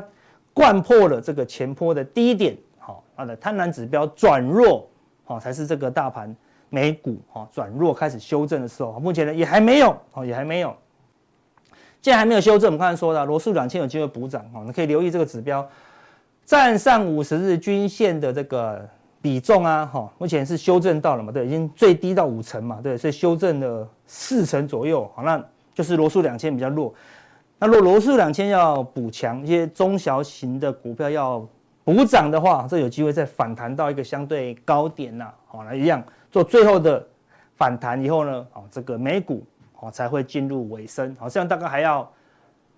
[0.52, 4.86] 贯破了这个前波的低点，好，它的贪婪指标转弱，
[5.24, 6.34] 好，才是这个大盘
[6.68, 8.98] 美股哈转弱开始修正的时候。
[8.98, 10.76] 目前呢也还没有，哦，也还没有。
[12.06, 15.68] 既然还没有修正，我们刚才说的罗素两千有机会补涨，哦，你可以留意这个指标，
[16.44, 18.88] 站上五十日均线的这个
[19.20, 25.44] 比重啊，哈，目前是修正到了嘛，对，已经最低到五成嘛，对，所以修正了四成左右，好，那
[25.74, 26.94] 就是罗素两千比较弱。
[27.58, 31.44] 那如果罗素两千要补强，一些中小型的股票要
[31.82, 35.28] 补涨的话，这有机会再反弹到一个相对高点呐。
[35.48, 36.00] 好，那一样
[36.30, 37.04] 做最后的
[37.56, 39.44] 反弹以后呢，好，这个美股
[39.80, 41.14] 哦才会进入尾声。
[41.18, 42.10] 好，这样大概还要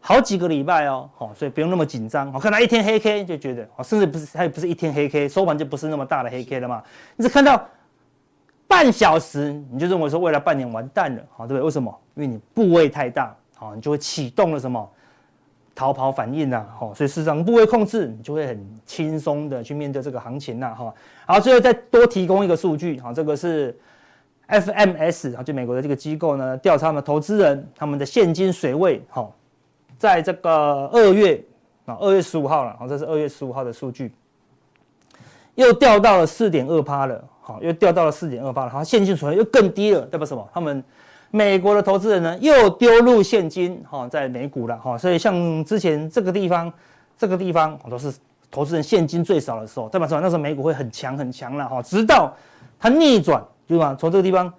[0.01, 1.09] 好几个礼拜哦。
[1.17, 2.33] 好，所以不用那么紧张。
[2.33, 6.83] 我看到一天黑 K 就觉得，哦，甚至不是它也不是一天黑 K，收盘就不是那么大的黑 K 了嘛。
[7.17, 7.67] 你只看到
[8.67, 11.65] 半小时，你就认为说未来半年完蛋了，好，对不对？
[11.65, 11.99] 为什么？
[12.15, 13.35] 因为你部位太大。
[13.57, 14.89] 好，你就会启动了什么
[15.75, 16.65] 逃跑反应呐？
[16.79, 20.73] 好，所以市场部位控制，你就会很轻松的去面对这个行情呐。
[20.73, 20.95] 哈，
[21.27, 23.77] 好，最后再多提供一个数据，好，这个是
[24.49, 29.35] FMS 啊，就美国的这个机构呢，调查他们投资人他们的现金水位，好，
[29.99, 31.43] 在这个二月
[31.85, 34.11] 啊，二月十五号了，好，这是二月十五号的数据，
[35.55, 40.49] 又掉到了四点二趴了，好，又掉到了四点二趴了，好，现金水位又更低了，代表什么？
[40.53, 40.83] 他们
[41.31, 46.73] 美国的投资人呢，又丢入现金哈，在美股了哈，所以像之前这个地方，
[47.19, 48.11] 这个地方都是
[48.51, 52.35] 投资人现金最少的时候，代表说那时候美股会很强很强了哈，直到
[52.79, 53.95] 它逆转，对吧？
[53.97, 54.53] 从这个地方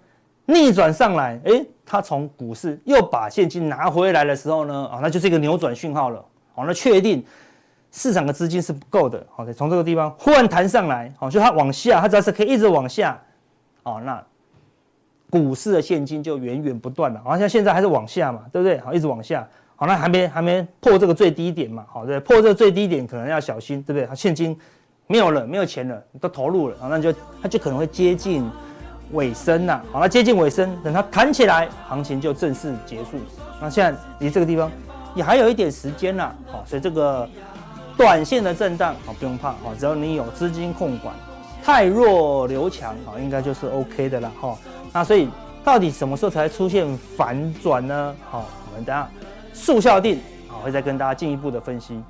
[0.45, 6.23] 逆转上来，诶，它从股市又把现金拿回来的时候呢，啊，那就是一个扭转讯号了，
[6.55, 7.21] 好，那确定
[7.91, 13.19] 市场的资金是不够的，好，从这个地方忽然弹上来，好，就它往下，它只要是可以一直往下，
[13.83, 14.23] 哦，那。
[15.31, 18.79] 股市的现金就源源不断了，好像现在还是往下嘛，对不对？
[18.79, 24.07] 好，一直往下，好，那还没还没破这个最低点嘛，好，对，破这个最低点可能要小心，对不对？
[24.07, 24.57] 它现金
[25.05, 28.43] 没有了，没有钱了，都投入了，好，那就它就可能会接近
[29.11, 33.17] 尾声了，好，那接近尾声，等它弹起来，行情就正式结束。
[33.61, 34.71] 那现在离这个地方
[35.15, 37.27] 也还有一点时间了，好，所以这个
[37.97, 41.13] 短线的震荡，好，不用怕，好，只要你有资金控管，
[41.63, 44.57] 汰弱留强，好，应该就是 OK 的了，哈。
[44.93, 45.27] 那所以
[45.63, 46.87] 到底什么时候才出现
[47.17, 48.15] 反转呢？
[48.29, 49.09] 好，我们等下
[49.53, 52.01] 速效定，好，会再跟大家进一步的分析。